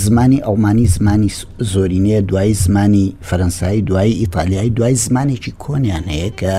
[0.03, 1.29] زمانی ئەڵمانی زمانی
[1.73, 6.55] زۆرینەیە دوای زمانی فەرەنسایی دوای ئیتالیایی دوای زمانێکی کۆنیان هەیە کە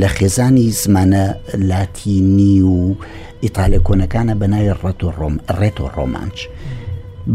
[0.00, 1.24] لە خێزانی زمانە
[1.70, 2.76] لاتینی و
[3.44, 6.36] ئیتالە کۆنەکانە بەناوی ڕەتۆ ڕۆم ڕێتۆ ڕۆمانچ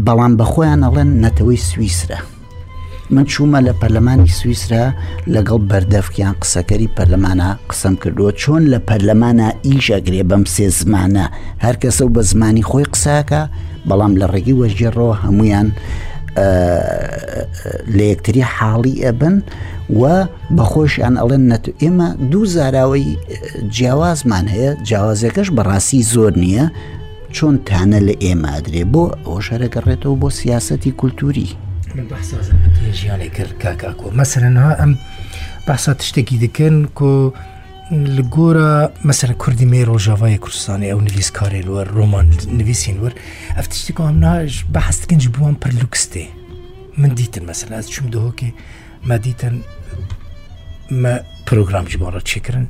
[0.06, 2.20] بەڵام بەخۆیان ئەڵەن نەتەوەی سویسرە.
[3.10, 4.84] من چوومە لە پەرلەمانی سوئیسرا
[5.34, 11.26] لەگەڵ بەردەفکیان قسەکەری پەرلەمانە قسەم کردووە چۆن لە پەرلەمانە ئیژەگرێ بەم سێ زمانە
[11.64, 13.42] هەر کەسە و بە زمانی خۆی قساکە
[13.88, 15.68] بەڵام لە ڕێگی وەژێڕەوە هەمویان
[17.96, 19.36] لە یەکتری حاڵی ئەبن
[20.00, 20.02] و
[20.56, 23.08] بەخۆشیان ئەڵێن نەتو ئێمە دوو زاراوی
[23.74, 26.66] جیاوازمان هەیە جیاوازەکەش بەڕاستی زۆر نییە
[27.36, 31.50] چۆن تانە لە ئێمە ئەدرێ بۆ ئەوە شەرەگەڕێتەوە بۆ سیاستی کولتوری.
[32.00, 32.38] من بەسا
[33.00, 34.92] ژیانی کرد کاکاکۆ مەسەرەنها ئەم
[35.68, 37.12] باسا تشتێکی دکن کۆ
[38.16, 38.72] لە گۆرە
[39.08, 42.28] مەسەر کوردی مێ ڕۆژاوای کوردستانی ئەو نویسکارێ وەر ڕۆمان
[42.58, 43.14] نویسین وەر
[43.56, 46.24] ئەف تشتێک ئەم ناژ بە هەستگەنج بووان پر لوکستێ
[46.98, 48.50] من دیتن مەسەر ئەس چوم دهۆکێ
[49.08, 49.54] مە دیتن
[51.02, 51.14] me
[51.48, 52.66] programcı bara çekirin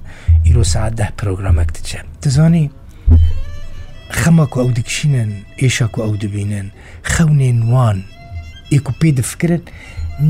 [0.50, 2.00] îro saat deh programek diçe.
[2.22, 2.64] Dizanî
[4.22, 5.30] xema ku ew dikişînin
[5.66, 6.66] êşa ku ew dibînin
[7.12, 7.98] xewnên wan
[8.74, 9.62] ئیکوپی دفکرت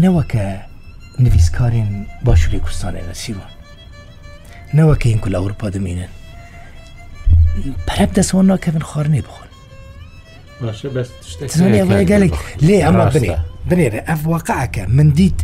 [0.03, 0.43] نەوەکە
[1.25, 1.91] نویسکارین
[2.25, 3.53] باشووری کوردستانی نەسیوان
[4.77, 6.11] نەوەکە این کو لە ئەوروپا دەمینن
[7.89, 9.49] پەرەب دەسەوە ناکەن خواردنی بخۆن
[12.11, 12.37] گەلێک
[12.67, 13.37] لێ ئەمە بنێ
[13.71, 15.41] بنێرە ئەف وەقعکە من دیت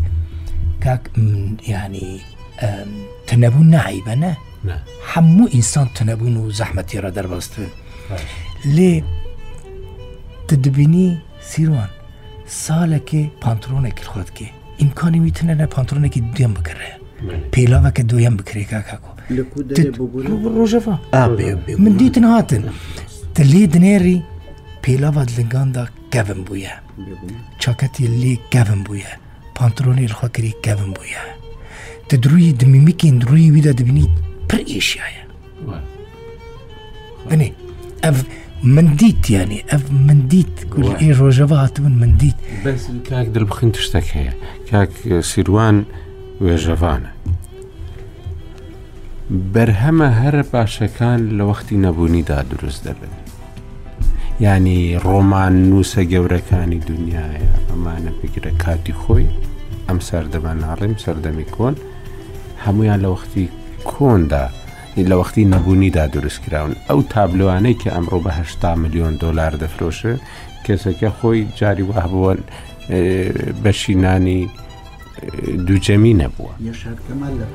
[0.85, 1.03] کاک
[1.69, 2.21] ینی
[3.29, 4.33] تەنەبوو نایبەنە
[5.13, 7.69] هەموو ئینسان تەنەبوون و زەحمەتی ڕە دەربەستن
[8.77, 8.93] لێ
[10.49, 11.09] تدبینی
[11.51, 11.91] سیروان
[12.65, 14.49] ساڵێکی پانتۆنێکی خۆتکی
[14.81, 16.93] ئیمکانی میتونە لە پانتۆنێکی دوێن بکڕێ
[17.53, 19.11] پێلاوەکە دوێن بکرێکا کاکۆ
[20.57, 20.97] ڕۆژەفا
[21.83, 22.65] من دیتن هاتن
[23.35, 24.19] تە لێ دنێری
[24.85, 25.85] پێلاوات لنگاندا
[26.15, 26.73] گەڤم بووە
[27.63, 29.11] چاکەتی لێ گەڤم بووە
[29.57, 31.23] پانتۆنی خۆکری گەڤم بووە
[32.09, 34.13] تە دروی دمیمیکین دروی ویدا دبینیت
[34.49, 35.25] پر ئیشایە
[37.29, 37.49] بنێ
[38.05, 38.17] ئەف
[38.63, 40.61] من دیت ینی ئەف من دیت
[41.01, 42.37] ئێ ڕۆژەوە هاتبوون من دیت
[43.11, 44.35] کاک دڵبخین تشتێک هەیە
[44.71, 45.85] کاک سیروان
[46.45, 47.13] وێژەوانە
[49.55, 53.13] بەرهەمە هەرە پاشەکان لە وەختی نەبوونیدا دروست دەبن
[54.41, 57.31] ینی ڕۆمان نووسە گەورەکانی دنیاە
[57.69, 59.29] ئەمانە بگرە کاتی خۆی
[59.89, 61.75] ئەم سەردەمە ناڕیم سەردەمی کۆن
[62.65, 63.47] هەمویان لە وەختی
[63.91, 64.45] کۆندا
[65.05, 70.15] لە وەختی نەبوونیدا دروستکراون ئەو تابلوانەی کە ئەمڕۆ بە هشتا میلیۆن دلار دەفرۆشە
[70.67, 72.39] کەسەکە خۆی جاری وابوون
[73.63, 74.41] بەشینانی
[75.67, 76.53] دووجەمی نەبووە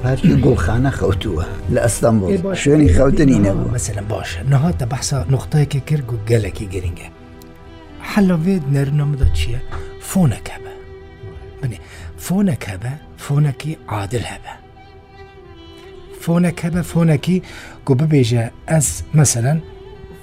[0.04, 6.18] پارکی گوڵخانە خەوتووە لە ئەستانبول شوێنی خەوتنی نەبوو مەسەرم باشە نەهاتە بەحسا نقطەیەکی کرد و
[6.30, 7.08] گەلێکی گرنگە
[8.12, 9.62] حەلەوێت نەرنەمدا چییە
[10.10, 10.74] فۆنەکە بە
[11.62, 11.78] بنێ
[12.26, 12.92] فۆنەکە بە
[13.26, 14.54] فۆنەکی عادل هەبە
[16.26, 17.38] فۆنەکە بە فۆنەکی
[17.88, 19.60] گۆ ببێژە ئەس مەسەرەن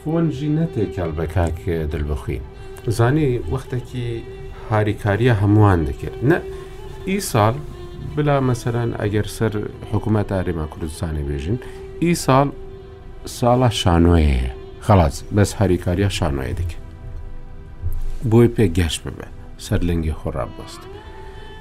[0.00, 1.58] فۆنجی نەتێکال بەکک
[1.92, 2.38] دەلبخی
[2.96, 4.06] زانی وەختێکی
[4.70, 6.38] هاریکاریە هەمووان دەکرد نە
[7.08, 7.54] ئی ساڵ
[8.14, 9.52] بلا مەسەرەن ئەگەر سەر
[9.90, 11.58] حکوومەت ئارێمە کوردستانی بێژین
[12.02, 12.46] ئی ساڵ
[13.38, 14.50] ساڵە شانۆەیە
[14.86, 16.84] خلاص بەس هاریکاریە شانۆیە دەکرد
[18.30, 19.26] بۆی پێ گەشت ببە
[19.66, 20.82] سەر لەنگی خۆڕاب بەست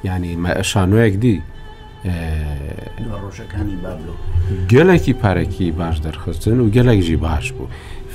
[0.09, 1.35] ینی مە شانۆیەک دی
[4.71, 7.67] گەلێکی پارێکی باش دەرخستن و گەلێکژی باش بوو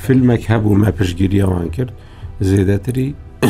[0.04, 1.92] فیلمێک هەبوو مە پشگیریەوان کرد
[2.48, 3.08] زیدەتری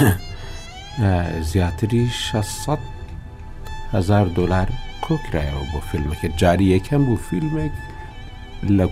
[1.53, 2.79] زیاتری 600
[3.95, 4.69] هزار دلار
[5.05, 7.73] کۆکرایەوە بۆ فیلمەکە جاری یەکەم بوو فیلمێک
[8.77, 8.87] لە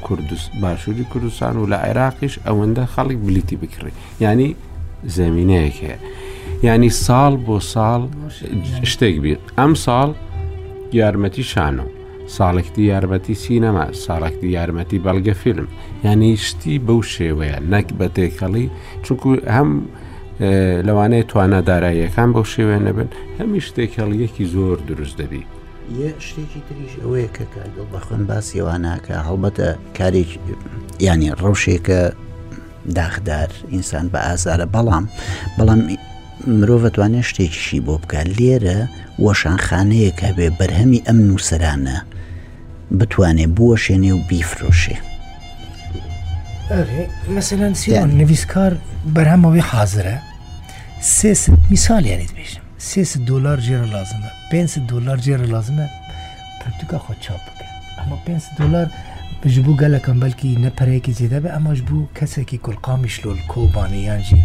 [0.62, 3.92] باشووری کوردستان و لە عێراقیش ئەوەندە خەڵک بلیتی بکڕی
[4.24, 4.48] ینی
[5.18, 5.98] زمینەیەک هەیە
[6.66, 8.02] ینی ساڵ بۆ ساڵ
[8.92, 10.10] شتێک بیر ئەم ساڵ
[10.98, 11.84] یارمەتی شانۆ
[12.38, 15.66] ساڵێکتی یارمەتی سینەما ساڵێکتی یارمەتی بەڵگە فیلم
[16.04, 18.66] یعنی شتی بەو شێوەیە نەک بە تێکەڵی
[19.04, 19.68] چونکو هەم
[20.86, 25.42] لەوانەیە توانە داراییەکان بەو شێوێ نەبن هەمی شتێکەڵیەکی زۆر دروست دەبی.
[26.00, 29.68] یە شتێکی تریش ئەوەیە کە کارگەڵ بەخۆن باسیێواناکە هەڵبەتە
[29.98, 30.30] کارێک
[31.06, 32.00] ینی ڕەوشێکە
[32.98, 35.04] داخدار ئینسان بە ئازارە بەڵام
[35.58, 35.80] بەڵام
[36.46, 38.78] مرۆڤ دەتوانێت شتێکیشی بۆ بکە لێرە
[39.24, 41.96] وەشانخانەیەک هەبێ بەرهەمی ئەم نووسرانە
[42.98, 44.96] بتوانێ بووەشێنێ و بیفرۆشێ
[47.36, 48.72] مەسەەن سیان نویسکار
[49.14, 50.16] بەرهەمەوەی حاضرە
[51.16, 51.30] سێ
[51.72, 54.60] میسالیانێت بێژم سێ دلار جێرە لازمە پێ
[54.90, 55.86] دلار جێرە لازمە
[56.60, 57.66] پرتوکە خۆ چاپ بکە
[57.98, 58.88] ئەمە پێ دلار
[59.54, 64.20] ji بوو gelekkem belkî nepereyekî zêde be em ji bû kesekî kulqamiş lol kobanê yan
[64.28, 64.38] jî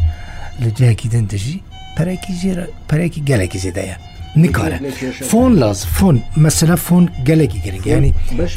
[0.61, 1.57] li cihekî din dijî
[1.97, 3.97] پەرێکی گەلێکی زیدەیە
[4.43, 4.77] نیکارە
[5.29, 8.11] فۆن لاز فۆن مەسلە فۆن گەلێکی گرنگیانی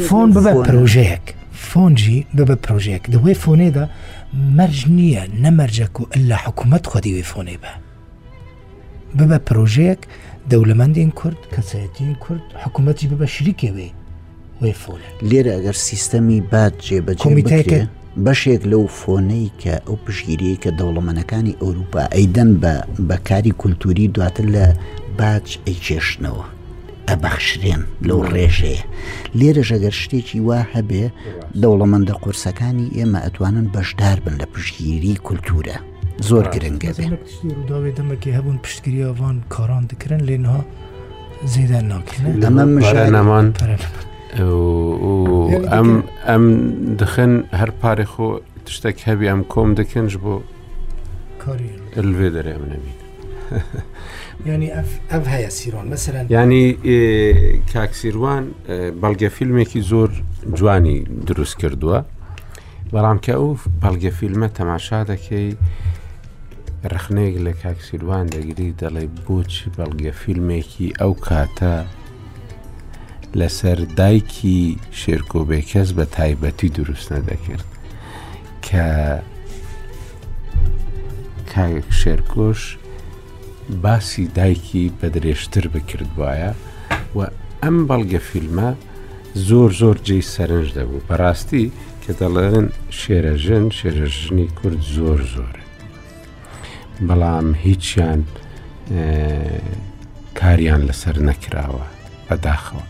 [0.08, 1.24] فۆن ببە پرۆژەیەک
[1.68, 3.84] فۆنجی ببە پرۆژەیەک دەوەی فۆنێدا
[4.56, 7.72] مەرج نییە نەمەرجەک و لە حکوومەت خۆدیوی فۆنێ بە
[9.18, 10.00] ببە پرۆژەیەک
[10.50, 13.88] دەولەمەندین کورد کەسەتین کورد حکوومەتی ببە شریکێوێ
[14.62, 17.80] وی فۆن لێرە ئەگەر سیستەمی بات جێبە کۆمیتایکە
[18.26, 22.74] بەشێک لەو فۆنەی کە ئەو پشگیری کە دەوڵەمەنەکانی ئەوروپا ئەیدەن بە
[23.08, 24.64] بەکاری کولتوری دواتر لە
[25.18, 26.44] باج ئەیچێشنەوە
[27.08, 28.82] ئەبەخشرێن لەو ڕێژەیە
[29.38, 31.04] لێرەژەگەر شتێکی وا هەبێ
[31.62, 35.76] دەوڵەمەندە قورسەکانی ئێمە ئەتوانن بەشدار بن لە پشگیری کولتورە
[36.28, 37.12] زۆر گرنگگە بێن
[37.98, 40.60] دەمەکی هەبوون پشتگیری ئەوان کاران دەکردن لێنها
[41.52, 43.46] زیدە ناکەن ئەمە مژە نەمان.
[44.34, 46.44] ئەم ئەم
[47.00, 48.28] دخن هەر پارێ خۆ
[48.66, 50.36] تشتێک هەبی ئەم کۆم دەکەنج بۆ
[52.20, 52.96] لێ دەرێ ئەم نەبیین
[54.46, 54.70] ینی
[55.12, 56.64] ئەم هەیە سیرۆن مەسەرەن ینی
[57.72, 58.44] کاکسیروان
[59.02, 60.10] بەڵگە فیلمێکی زۆر
[60.58, 60.98] جوانی
[61.28, 61.98] دروست کردووە
[62.94, 63.50] بەڵام کە ئەو
[63.82, 65.48] بەڵگە فیلمە تەماشا دەکەی
[66.92, 71.74] رەخنەیەک لە کاکسیروان دەگری دەڵێ بۆچی بەڵگە فیلمێکی ئەو کاتە
[73.40, 77.66] لەسەر دایکی شێرکۆبێکەس بە تایبەتی دروست نەدەکرد
[78.66, 78.86] کە
[81.54, 82.60] کایەک شێرکۆش
[83.82, 86.52] باسی دایکی بە درێژتر بکرد وایە
[87.16, 87.18] و
[87.62, 88.70] ئەم بەڵگە فیلمە
[89.48, 91.64] زۆر زۆر جێی سەرنج دەبوو بەڕاستی
[92.02, 92.66] کە دەڵێن
[93.00, 95.64] شێرەژن شێرەژنی کورد زۆر زۆرە
[97.08, 98.20] بەڵام هیچیان
[100.38, 101.86] کاریان لەسەر نەکراوە
[102.28, 102.84] بەداخەوە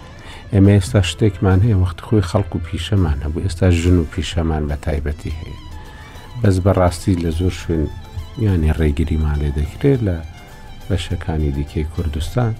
[0.53, 4.77] ئێمە ئێستا شتێکمان هەیە وەخت خۆی خەڵکو و پیشەمان هەبوو ئێستا ژن و پیشەمان بە
[4.85, 5.59] تایبەتی هەیە
[6.43, 7.87] بەس بەڕاستی لە زۆر شوێن
[8.47, 10.17] یانی ڕێگیریمان لێ دەکرێت لە
[10.89, 12.53] بەشەکانی دیکەی کوردستان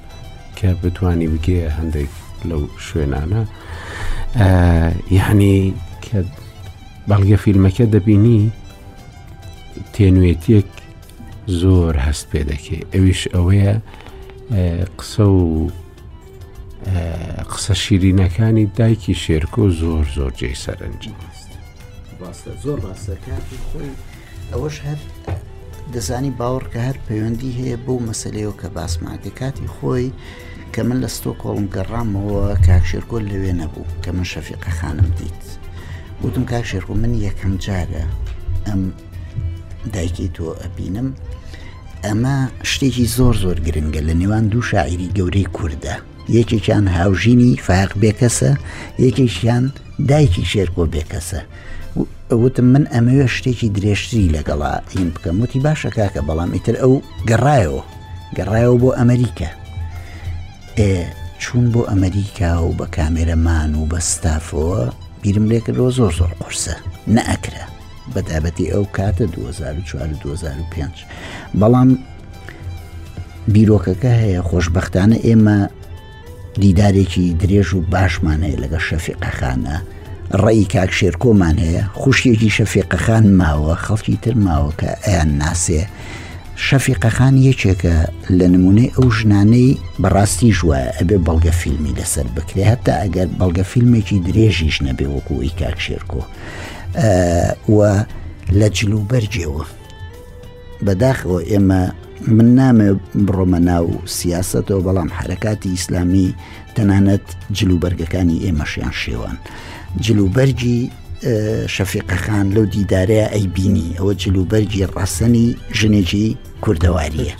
[0.57, 2.13] کە بتانی بگەیە هەندێک
[2.49, 3.43] لەو شوێنانە
[5.19, 5.55] یعنی
[6.05, 6.19] کە
[7.09, 8.41] بەڵگە فیلمەکە دەبینی
[9.95, 10.71] تێنوێتیەک
[11.61, 13.75] زۆر هەست پێ دەکەی ئەویش ئەوەیە
[14.99, 15.39] قسە و
[17.57, 21.03] قسە شیرینەکانی دایکی شێرکۆ زۆر زۆر جێ سەرنج
[22.65, 23.93] زۆر ڕاستەکانی خۆی
[24.53, 24.99] ئەوەش هەر
[25.93, 30.11] دەزانی باوەڕ کە هەر پەیوەندی هەیە بۆ مەسلەیەوە کە باسمادە کاتی خۆی
[30.75, 35.43] کە من لە ستۆ کۆڵم گەڕامەوە کاکشێرکۆل لەوێ نەبوو کە من شەفیقە خانم دیت
[36.25, 38.05] وتم کاکشێرکۆ من یەکەم جارە
[38.67, 38.81] ئەم
[39.95, 41.09] دایکی تۆ ئەبینم
[42.05, 42.37] ئەمە
[42.73, 45.97] شتێکی زۆر زۆر گرنگە لە نێوان دوو شاعری گەورەی کووردە
[46.37, 48.53] یەکێکیان هاوژینی فاق بێکەسە
[49.05, 49.65] یەکێکیان
[50.11, 51.41] دایکی شێرکۆ بێکەسە
[52.43, 56.95] وتم من ئەمەوێ شتێکی درێژتری لەگەڵا هین بکەم وتی باشە کاکە بەڵام ئیتر ئەو
[57.31, 57.83] گەڕایەوە
[58.37, 59.51] گەڕایەوە بۆ ئەمریکا
[61.43, 64.81] چوون بۆ ئەمریکا و بە کامێرەمان و بە ستافەوە
[65.23, 66.75] بیرم لێ کردەوە زۆر زۆر قرسە
[67.17, 67.65] نەکرا
[68.15, 71.05] بەتابەتی ئەو کاتە 2005
[71.61, 71.89] بەڵام
[73.55, 75.59] بیرۆکەکە هەیە خۆشببختانە ئێمە
[76.63, 79.77] دیدارێکی درێژ و باشمان هەیە لەگە شەفیقەخانە
[80.45, 85.83] ڕێی کاک شێرکۆمان هەیە خوشکێکی شەفیقەخان ماوە خەڵکی تر ماوە کە ئەیان ناسێ
[86.67, 87.97] شەفیقەخان یەکێکە
[88.39, 94.19] لە نمونەی ئەو ژنانەی بەڕاستی ژوە ئەبێ بەڵگە فیلمی لەسەر بکرێ هەتا ئەگەر بەڵگە فیلمێکی
[94.27, 96.23] درێژیش نەبێ وەکوی کاک شێرکۆ
[97.77, 97.91] وە
[98.59, 99.65] لە جلوبەرجێەوە
[100.87, 101.83] بەداخەوە ئێمە
[102.27, 102.93] من نامێ
[103.27, 103.89] بڕۆمە ناو
[104.19, 106.35] سیاستەوە بەڵام حرکاتی ئیسلامی
[106.77, 107.27] تەنانەت
[107.59, 109.37] جلوبەرگەکانی ئێمەشیان شێوان
[110.07, 110.81] جلوبەرگی
[111.77, 115.47] شەفیقەخان لەو دیدارەیە ئەی بینی ئەوە جلوبەرگی ڕاستنی
[115.81, 117.35] ژنێکی کوردەواریە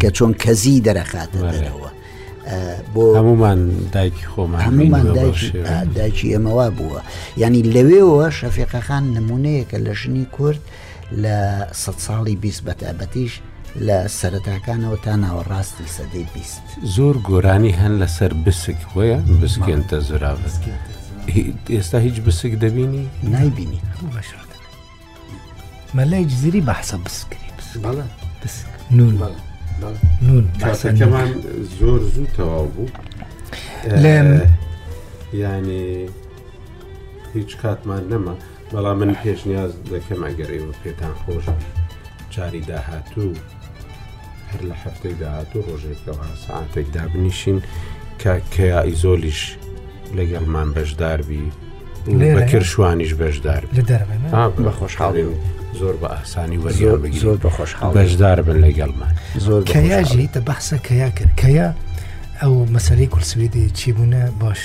[0.00, 1.90] کە چۆن کەزی دەرەخاتە دەرەوە
[2.94, 3.60] بۆ هەمومان
[3.94, 5.06] دایکی خۆمان هەمومان
[5.96, 7.00] دایکی ئەمەوا بووە
[7.42, 10.62] ینی لەوێەوە شەفیقەخان نمونەیەکە لە ژنی کورد
[11.22, 11.36] لە
[11.82, 13.34] سە ساڵی بیست بەتابەتیش
[13.86, 16.64] لە سەرەتاکانەوە تا ناوەڕاستی سەدەی بیست
[16.96, 20.40] زۆر گۆرانی هەن لەسەر بسک وەیە بسکێنتە زۆراوە
[21.74, 23.80] ئێستا هیچ بسک دەبینی نایبینی
[25.96, 27.50] مەلای جزری بەحسە بسکری
[28.90, 29.14] نون
[30.26, 30.44] نون
[31.00, 31.30] کەمان
[31.78, 32.88] زۆر زوو تەواو بوو
[34.02, 34.10] لە
[35.40, 35.84] ینی
[37.34, 38.34] هیچ کاتمان نەما
[38.72, 41.46] بەڵام من پێش نیاز دەکەم ئەگەڕێەوە پێتان خۆش
[42.32, 43.32] جاری داهاتوو
[44.52, 47.58] هەر لە هەفتەی داهاتوو ڕۆژێکەوە ساعتێک دابنیشین
[48.22, 49.40] کە کەیا ئیزۆلیش
[50.18, 51.44] لەگەڵمان بەشداربی
[52.36, 53.62] بەکر شوانیش بەشدار
[54.66, 55.34] بە خۆشحاڵی و
[55.80, 56.90] زۆر بە ئاسانی وەزیۆ
[57.24, 59.12] زۆر بە خۆشحاڵ بەشدار بن لەگەڵمان
[59.46, 61.68] زۆر کەیاژی دە بەحسە کەیا کرد کەیا
[62.42, 64.60] ئەو مەسەری کورسویدی چی بوونە باش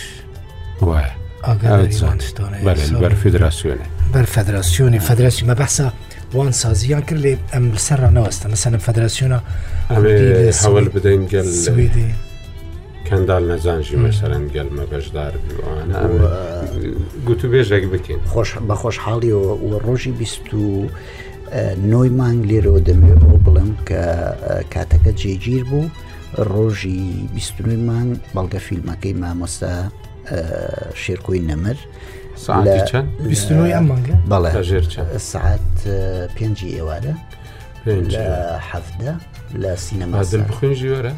[0.88, 1.12] وایە
[1.48, 2.58] ئاگەزانشتۆنە
[3.04, 5.88] بەر فدراسیۆنە بەر فدراسیۆنی فدراسی مە بەحسە
[6.34, 9.40] بوان سازیان کرد لێ ئەم سەر ڕانەوەستە مەسەنە فەدراسیۆنە
[10.66, 12.10] هەول بدەین گەل سویدی
[13.08, 15.96] کەندال نەزانژی مەسەرەن گەلمە بەشدار بوانە
[17.28, 19.44] گوتوبێژێک بکەین خۆش بە خۆشحاڵی و
[19.86, 20.64] ڕۆژی بیست و
[21.92, 24.02] نۆی مانگ لێرەوە دەمێت بۆ بڵم کە
[24.74, 25.86] کاتەکە جێگیر بوو
[26.52, 27.02] ڕۆژی
[27.36, 29.74] بیستنوی مانگ بەڵگە فیلمەکەی مامۆستا
[31.04, 31.78] شێرکۆی نەمر.
[32.34, 34.90] بەڵێ
[35.32, 35.78] سعات
[36.36, 37.14] پێنجی ئێوارە
[38.70, 39.14] حەفدە
[39.62, 40.16] لە سینەما
[40.52, 41.14] بخێنژی وەرە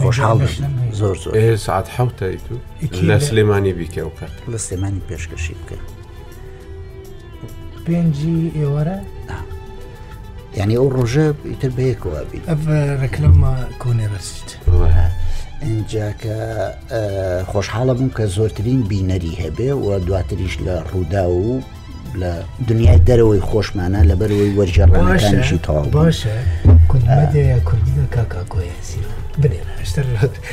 [0.00, 0.38] خۆشحاڵ
[1.00, 1.32] زۆر زۆر
[1.66, 2.54] سعات حوتای تو
[3.08, 5.76] لە سلێمانی بیکە و کرد لە سلێمانی پێشکەشی بکە
[7.86, 8.98] پێنجی ئێوارە
[10.58, 14.50] یعنی ئەو ڕۆژە ئیتر بەیەکەوە بیت ئەە ڕکلمە کۆنێ بەسیت.
[15.60, 16.36] اینجا کە
[17.50, 21.60] خۆشحاڵە بووم کە زۆرترین بینەری هەبێ و دواتریش لە ڕوودا و
[22.20, 22.32] لە
[22.68, 26.34] دنیای دەرەوەی خۆشمانە لە بەرەوەی وەرجێڕانەکانشی تاوا باشە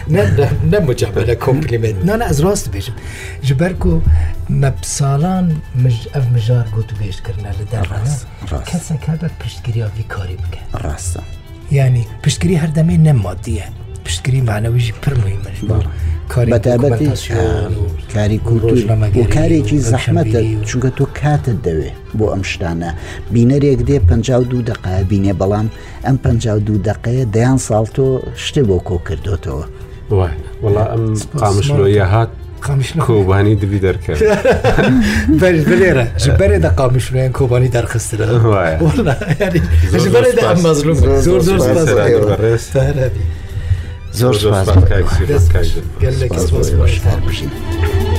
[0.09, 2.95] نەمجابە کۆمپلیمنت نانە ئەز ڕاست بێژم
[3.45, 3.93] ji ber ku
[4.61, 5.45] me salan
[6.17, 8.19] ev mijar got û bêjkirine li derrast
[8.69, 11.13] kesek hebe piştgiriya vî karî bike rast.
[11.79, 13.65] Yani piştgirî her demê nemmadiye
[14.05, 15.59] پشتگیری مانەویژی پرمویمەش
[16.53, 17.09] بەتابەتی
[18.13, 18.77] کاری کولتور
[19.21, 22.91] و کارێکی زەحمەتە چونکە تۆ کاتت دەوێ بۆ ئەم شتانە
[23.33, 24.11] بینەرێک دێ پ
[24.51, 25.67] دو دقای بینێ بەڵام
[26.05, 26.25] ئەم پ
[26.67, 28.05] دو دقەیە دەیان ساڵ تۆ
[28.45, 29.65] شتێ بۆ کۆ کردوتەوە
[30.65, 31.03] وڵا ئەم
[31.39, 32.29] قامشلۆیە هات
[33.07, 34.21] کۆبانی دبی دەرکرد
[35.41, 38.25] بلێرە ji berê de qamişloyên kobanî derxistire
[40.03, 41.57] ji berê de em mezlum zor zor
[44.19, 44.69] زۆر سپاس
[46.01, 48.12] گەل لە سپاس باشتر بژین.